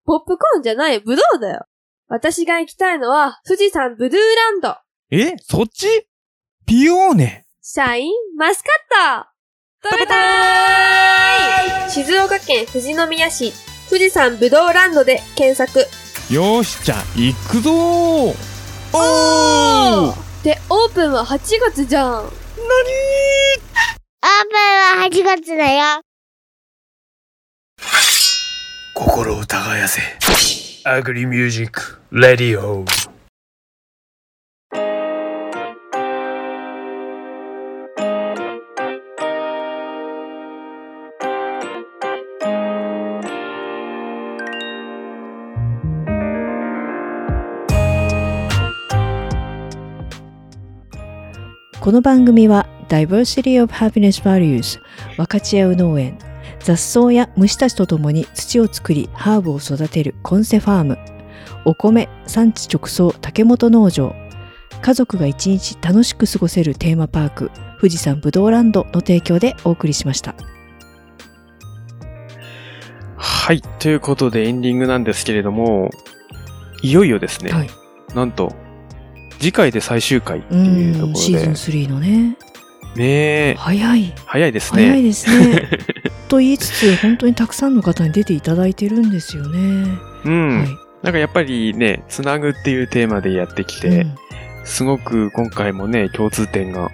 [0.05, 1.65] ポップコーンじゃない、ブドウだよ。
[2.07, 4.77] 私が行きたいのは、富士山ブルーランド。
[5.11, 5.35] え？
[5.43, 6.06] そっち？
[6.69, 8.67] ピオーネシャインマスカ
[9.21, 13.53] ット食べたーい静岡県富士宮市、
[13.89, 15.79] 富士山ブドウランドで検索。
[16.29, 18.35] よーし、じゃあ、行くぞー
[18.91, 21.37] おーで、オープンは8
[21.71, 22.25] 月じゃん。
[22.25, 22.35] オープン
[24.99, 26.01] は8月だよ。
[28.93, 30.01] 心を耕せ。
[30.83, 32.83] アグリミュージック、レディオ。
[51.87, 54.77] この番組は Diversity of Happiness Values
[55.15, 56.19] 分かち合う農園
[56.59, 60.97] 雑草や虫たちと共に土を作りハーブを育てるコンセファーム
[61.63, 64.13] お米産地直送竹本農場
[64.81, 70.35] 家族が一日楽しく過ごせるテーマパーク富士山ぶどうランドの提供でお送りしました
[73.15, 73.61] はい。
[73.61, 75.89] ということでエンディングなんですけれども、
[76.81, 77.69] いよいよですね、はい
[78.13, 78.53] なんと、
[79.39, 82.37] 次回で最終回ってういうところで、んシーズン3のね。
[82.95, 84.13] ねえ、早い。
[84.25, 84.83] 早いですね。
[84.83, 85.69] 早いですね。
[86.27, 89.97] と言いつつ本当にたくさんの方に出ていただいてるんですよね。
[90.25, 90.59] うん。
[90.59, 90.67] はい。
[91.03, 94.15] なんかやっぱりね、つなぐっていうテーマでやってきて、うん。
[94.63, 96.91] すごく今回もね、共通点が、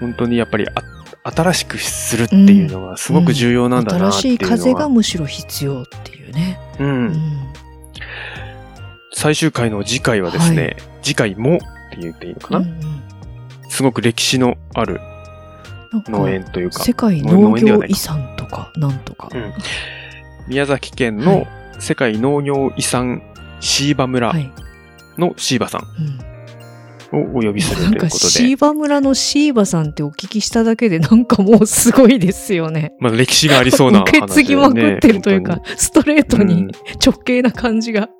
[0.00, 6.86] 本当にやっぱりあ新しくするっていうのがすごく重要なんだなっていうのは、新しい風がむしろ必要っていうね、うん。
[6.86, 7.36] うん。
[9.12, 10.76] 最終回の次回はですね、
[11.06, 11.58] 次回もっ
[11.92, 13.02] て言っていいのかな、うんうん。
[13.68, 15.00] すごく歴史のある
[15.92, 19.54] なんか農園というか、世界農農業遺産とかなんとか、うん。
[20.48, 21.46] 宮崎県の
[21.78, 23.22] 世界農業遺産
[23.60, 24.52] 椎葉村はい。
[25.16, 32.94] の椎葉さんをお呼びするなんかということで、椎葉村の椎葉さんってお聞きしただけでなんかもうすごいですよね。
[32.98, 36.72] まあ歴史がありそうな話 受け継ぎまくってるというか、本ストレート当にに
[37.04, 38.10] 直径な感じが。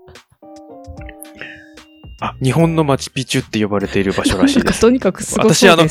[2.21, 4.81] あ、日本のマチュピチュって呼ばれている場所らしいです。
[4.81, 5.67] とにかくすごそうです。
[5.67, 5.83] 私、あの、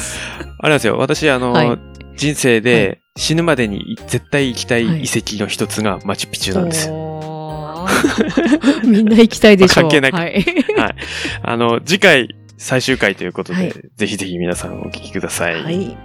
[0.59, 0.97] あれなんですよ。
[0.97, 1.79] 私、あの、はい
[2.15, 6.95] 人生で死ぬまでに絶対行きたい遺跡の一つがマチュピチュなんですよ。
[6.95, 9.83] おー みんな行きたいでしょう。
[9.83, 10.33] 関係ないかはい。
[10.77, 10.95] はい。
[11.43, 15.61] あの、次回最終回ということで、はいぜひぜひ皆さんお聞きください。
[15.61, 15.97] はい。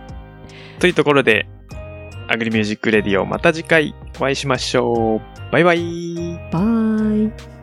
[0.79, 1.47] というところで、
[2.29, 5.53] アグリミュージックレディオまた次回お会いしましょう。
[5.53, 6.39] バイバイ。
[6.53, 7.60] バイ。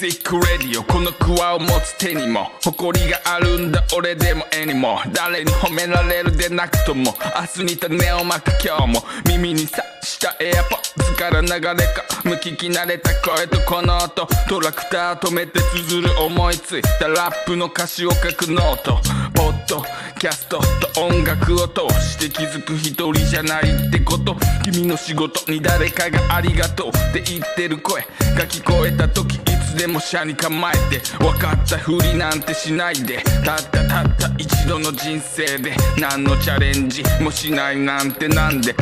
[0.00, 2.50] リミュージックレディオこのクワを持つ手にも。
[2.64, 4.98] 誇りがあるんだ俺でも絵にも。
[5.12, 7.14] 誰に褒められるでなくとも。
[7.56, 9.04] 明日に種をまく今日も。
[9.26, 12.04] 耳にさしたエアポッズから流れか。
[12.24, 14.26] 無聞き慣れた声とこの音。
[14.48, 16.82] トラクター止めて綴る思いつい。
[16.82, 18.98] たラップの歌詞を書くノート。
[19.34, 19.84] ポッド
[20.18, 20.60] キャスト
[20.94, 24.36] と音楽を通して気づく一人じゃないってこと。
[24.64, 28.02] 君の仕事に誰かがありがとうって言ってる声。
[28.34, 29.38] が聞こえた時
[29.70, 38.74] つでも車に構えて分かったふりなんてしないでたったたった一度の人生で何のチャレンジもしないなんてなんで。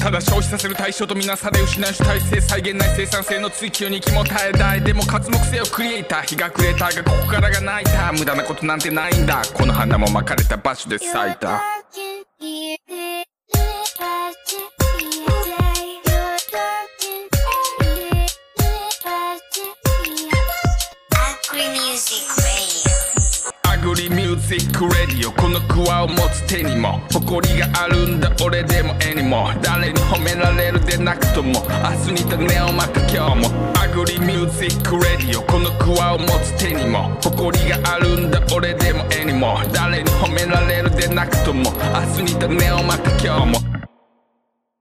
[0.00, 4.80] ただ消費させる対象とみなされ失う主体性再現ない生産性の追求に気も絶えない。
[4.80, 9.42] でも活目性をクリエイター日が暮れたがここからが泣いた無駄なことなんてないんだ。
[9.52, 11.60] この花もまかれた場所で咲いた。
[24.50, 33.72] シックレディオこのクワを持つ手にも誇りがあるんだ俺でも絵にも誰に褒められるでなくとも明日に種をまく今日も。
[33.80, 43.69] アグリミュージックレディオこのクワを持つ手にも誇りがあるんだ俺でも絵にも誰に褒められるでなくとも明日に種をまく今日も。